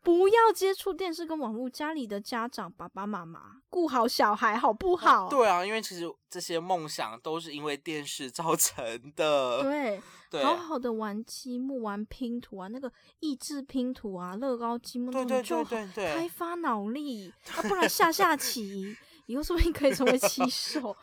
[0.01, 1.69] 不要接触电视跟网络。
[1.69, 3.39] 家里的家长爸爸妈妈
[3.69, 5.27] 顾好小孩好不好？
[5.27, 8.85] 对啊，因为其实这些梦想都是因为电视造成
[9.15, 9.63] 的。
[9.63, 18.95] 对，对好好的玩积木、玩拼图啊，那个益智拼图啊、乐高积木那种，对对就对对对开发脑力， 啊，不然下下棋。
[19.31, 20.95] 以后说不定可以成为棋手，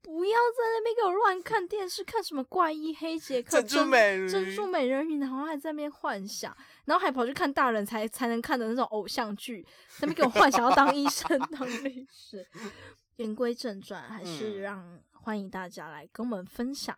[0.00, 9.62] 不要在那边给我乱看电视，看什么怪医黑杰克、珍珠美人鱼珍珠美人鱼，然后还在那边幻想，然后还跑去看大人才才能看的那种偶像剧，
[9.98, 12.46] 在那边给我幻想要当医生、当律师。
[13.16, 16.96] 言归正传，还是嗯让欢迎大家来跟我们分享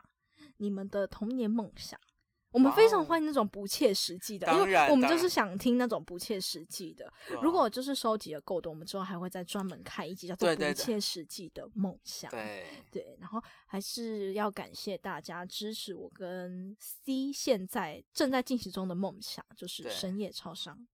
[0.58, 1.98] 你们的童年梦想。
[2.54, 7.12] 我们非常哦欢迎那种不切实际的，因为我们就是想听那种不切实际的。
[7.42, 12.30] 如果就是收集了够多，我们之后还会再专门开一集叫做“不切实际的梦想”。
[12.32, 20.86] 对对，然后还是要感谢大家支持我跟 C 现在正在进行中的梦想，就是深夜超商。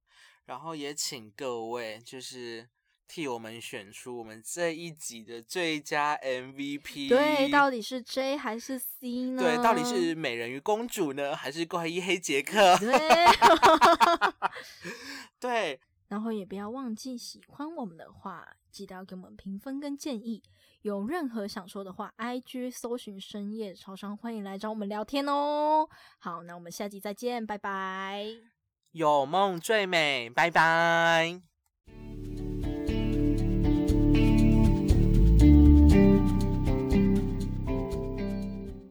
[0.46, 2.66] 然后也请各位就是
[3.10, 7.08] 替我们选出我们这一集的最佳 MVP。
[7.08, 9.42] 对，到底是 J 还是 C 呢？
[9.42, 12.78] 对，到底是美人鱼公主呢，还是怪医黑杰克？
[12.78, 12.90] 对。
[15.40, 20.40] 对，然后也不要忘记，喜欢我们的话，记得要给我们评分跟建议。
[20.82, 25.88] 有任何想说的话，IG 搜寻深夜超商，欢迎来找我们聊天哦。
[26.18, 28.24] 好，那我们下集再见，拜拜。
[28.92, 31.40] 有梦最美，拜拜。